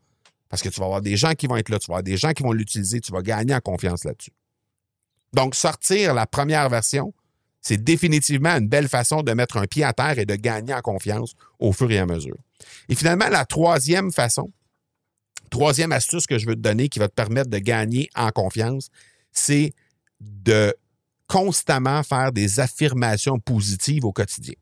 Parce 0.49 0.62
que 0.62 0.69
tu 0.69 0.78
vas 0.78 0.87
avoir 0.87 1.00
des 1.00 1.16
gens 1.16 1.33
qui 1.33 1.49
vont 1.49 1.57
être 1.57 1.69
là, 1.69 1.78
tu 1.78 1.87
vas 1.88 1.95
avoir 1.95 2.02
des 2.04 2.16
gens 2.16 2.33
qui 2.33 2.42
vont 2.42 2.52
l'utiliser, 2.52 3.00
tu 3.00 3.12
vas 3.12 3.23
gagner 3.23 3.54
en 3.54 3.61
confiance 3.61 4.04
là-dessus. 4.04 4.33
Donc, 5.33 5.54
sortir 5.54 6.14
la 6.14 6.26
première 6.26 6.69
version, 6.69 7.12
c'est 7.61 7.83
définitivement 7.83 8.57
une 8.57 8.69
belle 8.69 8.88
façon 8.88 9.23
de 9.23 9.33
mettre 9.33 9.57
un 9.57 9.66
pied 9.66 9.85
à 9.85 9.92
terre 9.92 10.19
et 10.19 10.26
de 10.26 10.35
gagner 10.35 10.75
en 10.75 10.80
confiance 10.80 11.35
au 11.59 11.73
fur 11.73 11.90
et 11.90 11.99
à 11.99 12.07
mesure. 12.07 12.37
Et 12.88 12.95
finalement, 12.95 13.28
la 13.28 13.45
troisième 13.45 14.12
façon, 14.12 14.50
troisième 15.50 15.92
astuce 15.92 16.26
que 16.26 16.38
je 16.38 16.47
veux 16.47 16.54
te 16.54 16.61
donner 16.61 16.88
qui 16.88 16.99
va 16.99 17.09
te 17.09 17.14
permettre 17.14 17.50
de 17.50 17.59
gagner 17.59 18.09
en 18.14 18.30
confiance, 18.30 18.88
c'est 19.33 19.73
de 20.21 20.75
constamment 21.26 22.02
faire 22.02 22.33
des 22.33 22.61
affirmations 22.61 23.38
positives 23.38 24.04
au 24.04 24.12
quotidien. 24.12 24.54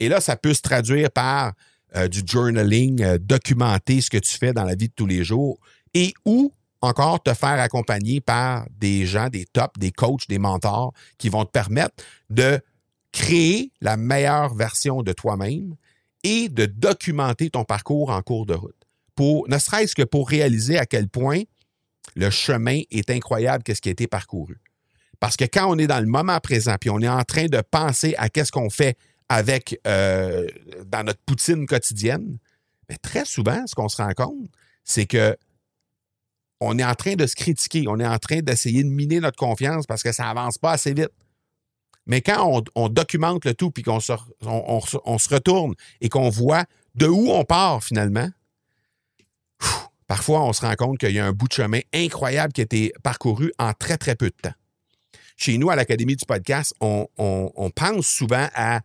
Et 0.00 0.08
là, 0.08 0.20
ça 0.20 0.36
peut 0.36 0.54
se 0.54 0.62
traduire 0.62 1.10
par 1.10 1.52
euh, 1.96 2.08
du 2.08 2.22
journaling, 2.24 3.02
euh, 3.02 3.18
documenter 3.18 4.00
ce 4.00 4.10
que 4.10 4.18
tu 4.18 4.36
fais 4.36 4.52
dans 4.52 4.64
la 4.64 4.74
vie 4.74 4.88
de 4.88 4.92
tous 4.94 5.06
les 5.06 5.24
jours 5.24 5.58
et 5.94 6.12
ou 6.24 6.52
encore 6.80 7.22
te 7.22 7.34
faire 7.34 7.60
accompagner 7.60 8.20
par 8.20 8.66
des 8.78 9.06
gens, 9.06 9.28
des 9.28 9.46
tops, 9.46 9.78
des 9.78 9.90
coachs, 9.90 10.28
des 10.28 10.38
mentors 10.38 10.92
qui 11.16 11.28
vont 11.28 11.44
te 11.44 11.50
permettre 11.50 11.94
de 12.30 12.60
créer 13.12 13.72
la 13.80 13.96
meilleure 13.96 14.54
version 14.54 15.02
de 15.02 15.12
toi-même 15.12 15.74
et 16.24 16.48
de 16.48 16.66
documenter 16.66 17.50
ton 17.50 17.64
parcours 17.64 18.10
en 18.10 18.22
cours 18.22 18.46
de 18.46 18.54
route. 18.54 18.77
Ne 19.18 19.58
serait-ce 19.58 19.94
que 19.94 20.02
pour 20.02 20.28
réaliser 20.28 20.78
à 20.78 20.86
quel 20.86 21.08
point 21.08 21.42
le 22.14 22.30
chemin 22.30 22.80
est 22.90 23.10
incroyable, 23.10 23.62
qu'est-ce 23.62 23.80
qui 23.80 23.88
a 23.88 23.92
été 23.92 24.06
parcouru. 24.06 24.58
Parce 25.20 25.36
que 25.36 25.44
quand 25.44 25.66
on 25.68 25.78
est 25.78 25.86
dans 25.86 26.00
le 26.00 26.06
moment 26.06 26.38
présent, 26.40 26.76
puis 26.80 26.90
on 26.90 27.00
est 27.00 27.08
en 27.08 27.24
train 27.24 27.46
de 27.46 27.60
penser 27.60 28.14
à 28.18 28.28
qu'est-ce 28.28 28.52
qu'on 28.52 28.70
fait 28.70 28.96
avec 29.28 29.78
euh, 29.86 30.46
dans 30.86 31.04
notre 31.04 31.20
poutine 31.26 31.66
quotidienne, 31.66 32.38
mais 32.88 32.96
très 32.96 33.24
souvent, 33.24 33.66
ce 33.66 33.74
qu'on 33.74 33.88
se 33.88 34.00
rend 34.00 34.12
compte, 34.12 34.48
c'est 34.84 35.06
que 35.06 35.36
on 36.60 36.78
est 36.78 36.84
en 36.84 36.94
train 36.94 37.14
de 37.14 37.26
se 37.26 37.36
critiquer, 37.36 37.84
on 37.86 38.00
est 38.00 38.06
en 38.06 38.18
train 38.18 38.40
d'essayer 38.40 38.82
de 38.82 38.88
miner 38.88 39.20
notre 39.20 39.36
confiance 39.36 39.86
parce 39.86 40.02
que 40.02 40.12
ça 40.12 40.28
avance 40.28 40.58
pas 40.58 40.72
assez 40.72 40.92
vite. 40.92 41.12
Mais 42.06 42.22
quand 42.22 42.64
on, 42.74 42.88
documente 42.88 43.44
le 43.44 43.54
tout, 43.54 43.70
puis 43.70 43.82
qu'on 43.82 44.00
se, 44.00 44.12
on, 44.40 45.18
se 45.18 45.28
retourne 45.28 45.74
et 46.00 46.08
qu'on 46.08 46.30
voit 46.30 46.64
de 46.94 47.06
où 47.06 47.30
on 47.30 47.44
part 47.44 47.84
finalement, 47.84 48.28
parfois 50.08 50.42
on 50.42 50.52
se 50.52 50.62
rend 50.62 50.74
compte 50.74 50.98
qu'il 50.98 51.12
y 51.12 51.20
a 51.20 51.26
un 51.26 51.32
bout 51.32 51.46
de 51.46 51.52
chemin 51.52 51.80
incroyable 51.94 52.52
qui 52.52 52.62
a 52.62 52.64
été 52.64 52.92
parcouru 53.04 53.52
en 53.58 53.72
très, 53.74 53.96
très 53.96 54.16
peu 54.16 54.26
de 54.26 54.36
temps. 54.42 54.54
Chez 55.36 55.56
nous, 55.56 55.70
à 55.70 55.76
l'Académie 55.76 56.16
du 56.16 56.24
podcast, 56.24 56.74
on, 56.80 57.06
pense 57.76 58.06
souvent 58.08 58.48
à, 58.56 58.80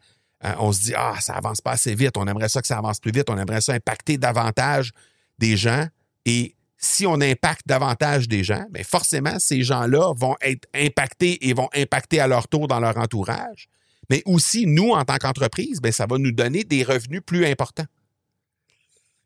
on 0.60 0.72
se 0.72 0.82
dit, 0.82 0.94
ah, 0.96 1.16
ça 1.20 1.34
avance 1.34 1.62
pas 1.62 1.72
assez 1.72 1.96
vite, 1.96 2.16
on 2.16 2.28
aimerait 2.28 2.50
ça 2.50 2.62
que 2.62 2.68
ça 2.68 2.78
avance 2.78 3.00
plus 3.00 3.12
vite, 3.12 3.28
on 3.32 3.38
aimerait 3.40 3.62
ça 3.62 3.74
impacter 3.74 4.20
davantage 4.20 4.92
des 5.40 5.58
gens. 5.58 5.88
Et 6.26 6.56
si 6.78 7.08
on 7.08 7.20
impacte 7.22 7.66
davantage 7.66 8.28
des 8.28 8.44
gens, 8.44 8.66
bien 8.70 8.84
forcément, 8.84 9.40
ces 9.40 9.64
gens-là 9.64 10.14
vont 10.16 10.36
être 10.42 10.68
impactés 10.76 11.50
et 11.50 11.54
vont 11.54 11.70
impacter 11.74 12.20
à 12.20 12.28
leur 12.28 12.48
tour 12.48 12.68
dans 12.68 12.80
leur 12.80 12.98
entourage. 12.98 13.68
Mais 14.10 14.22
aussi, 14.26 14.68
nous, 14.68 14.92
en 14.92 15.06
tant 15.06 15.18
qu'entreprise, 15.18 15.82
bien, 15.82 15.92
ça 15.92 16.06
va 16.06 16.18
nous 16.18 16.32
donner 16.32 16.64
des 16.64 16.84
revenus 16.84 17.22
plus 17.26 17.46
importants. 17.46 17.86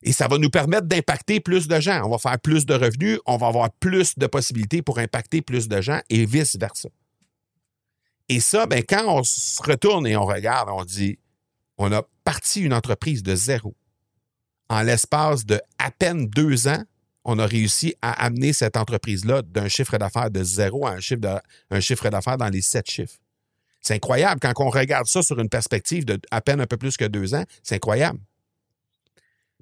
Et 0.04 0.12
ça 0.12 0.28
va 0.28 0.38
nous 0.38 0.50
permettre 0.50 0.88
d'impacter 0.88 1.40
plus 1.40 1.68
de 1.68 1.80
gens. 1.80 2.04
On 2.06 2.10
va 2.10 2.18
faire 2.18 2.40
plus 2.40 2.66
de 2.66 2.74
revenus, 2.74 3.20
on 3.26 3.38
va 3.38 3.48
avoir 3.48 3.72
plus 3.72 4.18
de 4.18 4.28
possibilités 4.28 4.82
pour 4.82 5.00
impacter 5.00 5.42
plus 5.42 5.68
de 5.68 5.82
gens 5.82 6.00
et 6.10 6.26
vice-versa. 6.26 6.90
Et 8.30 8.40
ça, 8.40 8.66
bien, 8.66 8.82
quand 8.82 9.06
on 9.08 9.24
se 9.24 9.62
retourne 9.64 10.06
et 10.06 10.16
on 10.16 10.26
regarde, 10.26 10.70
on 10.72 10.84
dit, 10.84 11.18
on 11.78 11.92
a 11.92 12.04
parti 12.24 12.62
une 12.62 12.74
entreprise 12.74 13.24
de 13.24 13.36
zéro. 13.36 13.76
En 14.70 14.82
l'espace 14.82 15.46
de 15.46 15.62
à 15.78 15.92
peine 15.92 16.28
deux 16.28 16.68
ans, 16.68 16.84
on 17.24 17.40
a 17.40 17.46
réussi 17.46 17.96
à 18.02 18.26
amener 18.26 18.54
cette 18.54 18.78
entreprise-là 18.78 19.42
d'un 19.42 19.68
chiffre 19.68 19.98
d'affaires 19.98 20.32
de 20.32 20.44
zéro 20.44 20.86
à 20.86 20.92
un 20.92 21.00
chiffre, 21.00 21.42
chiffre 21.80 22.10
d'affaires 22.10 22.38
dans 22.38 22.50
les 22.50 22.62
sept 22.62 22.90
chiffres. 22.90 23.18
C'est 23.82 23.96
incroyable. 23.96 24.40
Quand 24.42 24.54
on 24.58 24.70
regarde 24.70 25.08
ça 25.08 25.22
sur 25.22 25.40
une 25.40 25.50
perspective 25.50 26.06
de 26.06 26.20
à 26.32 26.42
peine 26.42 26.60
un 26.62 26.68
peu 26.68 26.78
plus 26.78 26.98
que 26.98 27.06
deux 27.06 27.34
ans, 27.36 27.44
c'est 27.64 27.76
incroyable. 27.76 28.20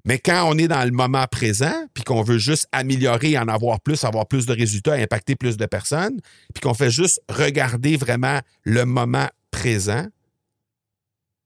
Mais 0.06 0.20
quand 0.20 0.48
on 0.48 0.56
est 0.56 0.68
dans 0.68 0.84
le 0.84 0.92
moment 0.92 1.26
présent, 1.26 1.74
puis 1.92 2.04
qu'on 2.04 2.22
veut 2.22 2.38
juste 2.38 2.68
améliorer, 2.70 3.36
en 3.36 3.48
avoir 3.48 3.80
plus, 3.80 4.04
avoir 4.04 4.26
plus 4.26 4.46
de 4.46 4.52
résultats, 4.52 4.92
impacter 4.92 5.34
plus 5.34 5.56
de 5.56 5.66
personnes, 5.66 6.20
puis 6.54 6.60
qu'on 6.62 6.74
fait 6.74 6.90
juste 6.90 7.20
regarder 7.28 7.96
vraiment 7.96 8.38
le 8.62 8.84
moment 8.84 9.26
présent, 9.50 10.06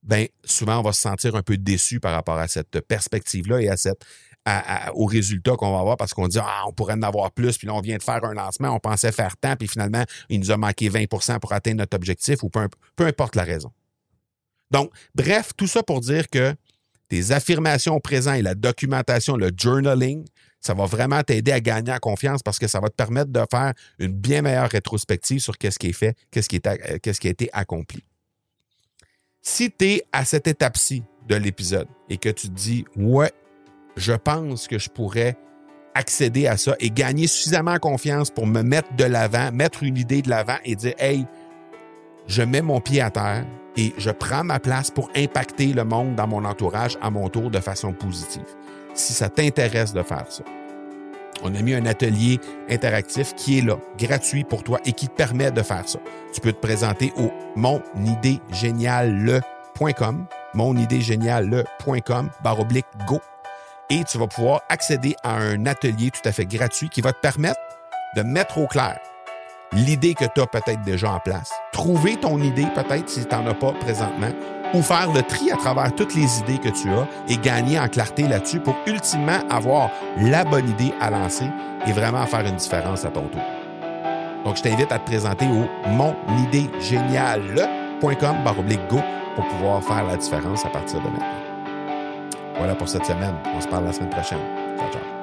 bien, 0.03 0.27
souvent, 0.45 0.81
on 0.81 0.83
va 0.83 0.93
se 0.93 1.01
sentir 1.01 1.37
un 1.37 1.43
peu 1.43 1.57
déçu 1.57 2.01
par 2.01 2.13
rapport 2.13 2.37
à 2.37 2.49
cette 2.49 2.81
perspective-là 2.81 3.63
et 3.63 3.71
à 3.71 3.79
cette, 3.79 4.05
aux 4.93 5.07
résultats 5.07 5.57
qu'on 5.57 5.73
va 5.73 5.81
avoir 5.81 5.97
parce 5.97 6.13
qu'on 6.13 6.29
dit 6.29 6.39
Ah, 6.39 6.65
on 6.67 6.73
pourrait 6.73 6.95
en 6.95 7.03
avoir 7.03 7.33
plus, 7.33 7.57
puis 7.57 7.67
là, 7.67 7.75
on 7.75 7.81
vient 7.81 7.97
de 7.97 8.03
faire 8.03 8.23
un 8.25 8.35
lancement, 8.35 8.75
on 8.75 8.79
pensait 8.79 9.13
faire 9.13 9.39
tant, 9.39 9.57
puis 9.57 9.69
finalement, 9.69 10.05
il 10.29 10.39
nous 10.39 10.51
a 10.51 10.59
manqué 10.59 10.91
20% 10.91 11.39
pour 11.39 11.55
atteindre 11.55 11.79
notre 11.79 11.97
objectif 11.97 12.43
ou 12.43 12.51
peu, 12.51 12.69
peu 12.95 13.07
importe 13.07 13.37
la 13.37 13.45
raison. 13.45 13.73
Donc, 14.71 14.93
bref, 15.15 15.53
tout 15.57 15.67
ça 15.67 15.83
pour 15.83 16.01
dire 16.01 16.29
que 16.29 16.55
tes 17.11 17.33
affirmations 17.33 17.97
au 17.97 18.01
présent 18.01 18.33
et 18.33 18.41
la 18.41 18.55
documentation, 18.55 19.37
le 19.37 19.51
journaling, 19.55 20.25
ça 20.61 20.75
va 20.75 20.87
vraiment 20.87 21.23
t'aider 21.23 21.51
à 21.51 21.61
gagner 21.61 21.93
en 21.93 21.99
confiance 21.99 22.43
parce 22.43 22.59
que 22.59 22.69
ça 22.69 22.79
va 22.81 22.89
te 22.89 22.95
permettre 22.95 23.33
de 23.33 23.43
faire 23.51 23.75
une 23.99 24.13
bien 24.13 24.43
meilleure 24.43 24.71
rétrospective 24.71 25.41
sur 25.41 25.59
qu'est-ce 25.59 25.79
qui 25.79 25.89
est 25.89 25.93
fait, 25.93 26.17
qu'est-ce 26.31 26.49
qui, 26.49 26.61
euh, 26.65 26.99
qui 26.99 27.27
a 27.27 27.31
été 27.31 27.51
accompli. 27.53 28.05
Si 29.43 29.73
tu 29.73 29.87
es 29.87 30.05
à 30.13 30.25
cette 30.25 30.47
étape-ci 30.47 31.03
de 31.27 31.35
l'épisode 31.35 31.89
et 32.09 32.17
que 32.17 32.29
tu 32.29 32.49
te 32.49 32.55
dis, 32.55 32.85
ouais, 32.95 33.33
je 33.97 34.13
pense 34.13 34.69
que 34.69 34.79
je 34.79 34.89
pourrais 34.89 35.37
accéder 35.95 36.47
à 36.47 36.57
ça 36.57 36.77
et 36.79 36.91
gagner 36.91 37.27
suffisamment 37.27 37.79
confiance 37.79 38.31
pour 38.31 38.47
me 38.47 38.63
mettre 38.63 38.95
de 38.95 39.05
l'avant, 39.05 39.51
mettre 39.51 39.83
une 39.83 39.97
idée 39.97 40.23
de 40.23 40.31
l'avant 40.31 40.59
et 40.65 40.77
dire, 40.77 40.95
hey, 40.99 41.27
je 42.29 42.43
mets 42.43 42.63
mon 42.63 42.81
pied 42.81 43.01
à 43.01 43.11
terre 43.11 43.45
et 43.77 43.95
je 43.99 44.11
prends 44.11 44.43
ma 44.45 44.59
place 44.59 44.91
pour 44.91 45.11
impacter 45.17 45.73
le 45.73 45.85
monde 45.85 46.17
dans 46.17 46.27
mon 46.27 46.45
entourage 46.45 46.99
à 47.01 47.11
mon 47.11 47.29
tour 47.29 47.51
de 47.51 47.61
façon 47.61 47.93
positive. 47.93 48.43
Si 48.95 49.13
ça 49.13 49.29
t'intéresse 49.29 49.93
de 49.93 50.03
faire 50.03 50.25
ça. 50.29 50.43
On 51.43 51.55
a 51.55 51.63
mis 51.63 51.73
un 51.75 51.87
atelier 51.87 52.39
interactif 52.69 53.35
qui 53.35 53.59
est 53.59 53.63
là, 53.63 53.79
gratuit 53.99 54.45
pour 54.45 54.63
toi 54.63 54.79
et 54.85 54.93
qui 54.93 55.09
te 55.09 55.15
permet 55.15 55.51
de 55.51 55.63
faire 55.63 55.89
ça. 55.89 55.99
Tu 56.35 56.41
peux 56.41 56.53
te 56.53 56.61
présenter 56.61 57.15
au 57.17 57.31
monidégéniale.com, 57.57 60.27
monidégéniale.com, 60.55 62.31
barre 62.43 62.61
oblique 62.61 62.85
go 63.07 63.21
et 63.89 64.05
tu 64.05 64.19
vas 64.19 64.27
pouvoir 64.27 64.61
accéder 64.69 65.15
à 65.23 65.37
un 65.37 65.65
atelier 65.67 66.11
tout 66.11 66.29
à 66.29 66.33
fait 66.33 66.47
gratuit 66.47 66.89
qui 66.89 67.01
va 67.01 67.13
te 67.13 67.21
permettre 67.21 67.61
de 68.17 68.23
mettre 68.23 68.59
au 68.59 68.67
clair 68.67 68.99
l'idée 69.73 70.15
que 70.15 70.25
tu 70.35 70.41
as 70.41 70.47
peut-être 70.47 70.83
déjà 70.83 71.13
en 71.13 71.21
place, 71.21 71.53
trouver 71.73 72.17
ton 72.17 72.41
idée 72.41 72.67
peut-être 72.75 73.09
si 73.09 73.25
tu 73.25 73.35
n'en 73.35 73.47
as 73.47 73.55
pas 73.55 73.73
présentement, 73.73 74.31
ou 74.75 74.83
faire 74.83 75.11
le 75.13 75.23
tri 75.23 75.51
à 75.51 75.57
travers 75.57 75.95
toutes 75.95 76.15
les 76.15 76.41
idées 76.41 76.59
que 76.59 76.69
tu 76.69 76.91
as 76.91 77.09
et 77.29 77.37
gagner 77.37 77.79
en 77.79 77.89
clarté 77.89 78.29
là-dessus 78.29 78.61
pour 78.61 78.77
ultimement 78.87 79.41
avoir 79.51 79.91
la 80.19 80.45
bonne 80.45 80.69
idée 80.69 80.93
à 81.01 81.11
lancer 81.11 81.47
et 81.87 81.93
vraiment 81.93 82.27
faire 82.27 82.47
une 82.47 82.57
différence 82.57 83.05
à 83.05 83.11
ton 83.11 83.29
tour. 83.29 83.43
Donc, 84.45 84.57
je 84.57 84.63
t'invite 84.63 84.93
à 84.93 84.99
te 84.99 85.07
présenter 85.07 85.47
au 85.47 85.67
monidégéniale.com 85.91 88.37
go 88.91 89.01
pour 89.37 89.47
pouvoir 89.49 89.83
faire 89.83 90.07
la 90.07 90.17
différence 90.17 90.65
à 90.65 90.69
partir 90.69 91.01
de 91.01 91.09
maintenant. 91.09 91.27
Voilà 92.57 92.75
pour 92.75 92.89
cette 92.89 93.07
semaine. 93.07 93.35
On 93.55 93.61
se 93.61 93.69
parle 93.69 93.85
la 93.85 93.93
semaine 93.93 94.11
prochaine. 94.11 94.41
Ciao, 94.79 94.91
ciao. 94.91 95.20